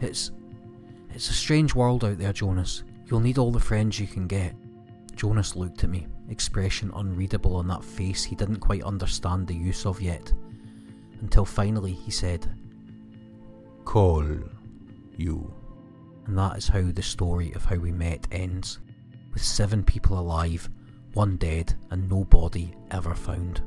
It's. 0.00 0.30
It's 1.10 1.30
a 1.30 1.34
strange 1.34 1.74
world 1.74 2.04
out 2.04 2.18
there, 2.18 2.32
Jonas. 2.32 2.82
You'll 3.06 3.20
need 3.20 3.38
all 3.38 3.52
the 3.52 3.60
friends 3.60 4.00
you 4.00 4.06
can 4.06 4.26
get. 4.26 4.54
Jonas 5.14 5.54
looked 5.54 5.84
at 5.84 5.90
me, 5.90 6.08
expression 6.28 6.90
unreadable 6.94 7.54
on 7.54 7.68
that 7.68 7.84
face 7.84 8.24
he 8.24 8.34
didn't 8.34 8.56
quite 8.56 8.82
understand 8.82 9.46
the 9.46 9.54
use 9.54 9.86
of 9.86 10.00
yet. 10.00 10.32
Until 11.20 11.44
finally 11.44 11.92
he 11.92 12.10
said, 12.10 12.52
call 13.84 14.24
you. 15.16 15.54
And 16.26 16.36
that 16.36 16.56
is 16.56 16.66
how 16.66 16.82
the 16.82 17.02
story 17.02 17.52
of 17.52 17.64
how 17.64 17.76
we 17.76 17.92
met 17.92 18.26
ends, 18.32 18.80
with 19.32 19.42
seven 19.42 19.84
people 19.84 20.18
alive, 20.18 20.68
one 21.12 21.36
dead, 21.36 21.74
and 21.90 22.08
no 22.08 22.24
body 22.24 22.74
ever 22.90 23.14
found. 23.14 23.62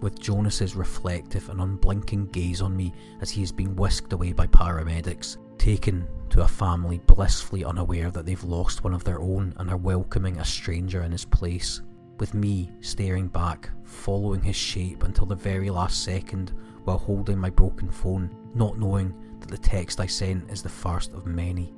With 0.00 0.20
Jonas's 0.20 0.76
reflective 0.76 1.48
and 1.48 1.60
unblinking 1.60 2.26
gaze 2.26 2.60
on 2.60 2.76
me 2.76 2.92
as 3.20 3.30
he 3.30 3.42
is 3.42 3.50
being 3.52 3.74
whisked 3.74 4.12
away 4.12 4.32
by 4.32 4.46
paramedics, 4.46 5.38
taken 5.64 6.06
to 6.28 6.42
a 6.42 6.46
family 6.46 6.98
blissfully 7.06 7.64
unaware 7.64 8.10
that 8.10 8.26
they've 8.26 8.44
lost 8.44 8.84
one 8.84 8.92
of 8.92 9.02
their 9.02 9.18
own 9.18 9.54
and 9.56 9.70
are 9.70 9.78
welcoming 9.78 10.38
a 10.38 10.44
stranger 10.44 11.04
in 11.04 11.10
his 11.10 11.24
place. 11.24 11.80
With 12.18 12.34
me 12.34 12.70
staring 12.82 13.28
back, 13.28 13.70
following 13.82 14.42
his 14.42 14.56
shape 14.56 15.04
until 15.04 15.24
the 15.24 15.34
very 15.34 15.70
last 15.70 16.04
second 16.04 16.52
while 16.84 16.98
holding 16.98 17.38
my 17.38 17.48
broken 17.48 17.90
phone, 17.90 18.28
not 18.54 18.78
knowing 18.78 19.14
that 19.40 19.48
the 19.48 19.56
text 19.56 20.00
I 20.00 20.06
sent 20.06 20.50
is 20.50 20.62
the 20.62 20.68
first 20.68 21.14
of 21.14 21.24
many. 21.24 21.72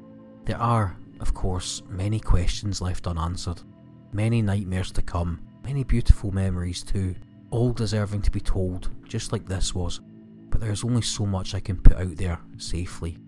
There 0.47 0.59
are, 0.61 0.97
of 1.21 1.33
course, 1.33 1.85
many 1.89 2.19
questions 2.19 2.83
left 2.83 3.07
unanswered, 3.07 3.63
many 4.13 4.43
nightmares 4.43 4.91
to 4.93 5.03
come, 5.03 5.41
many 5.63 5.85
beautiful 5.85 6.33
memories 6.33 6.83
too, 6.83 7.15
all 7.51 7.73
deserving 7.73 8.23
to 8.23 8.33
be 8.33 8.41
told, 8.41 8.91
just 9.05 9.31
like 9.31 9.47
this 9.47 9.77
was. 9.77 10.01
But 10.51 10.61
there 10.61 10.73
is 10.73 10.83
only 10.83 11.03
so 11.03 11.25
much 11.25 11.55
I 11.55 11.61
can 11.61 11.77
put 11.77 11.99
out 11.99 12.17
there 12.17 12.41
safely. 12.57 13.19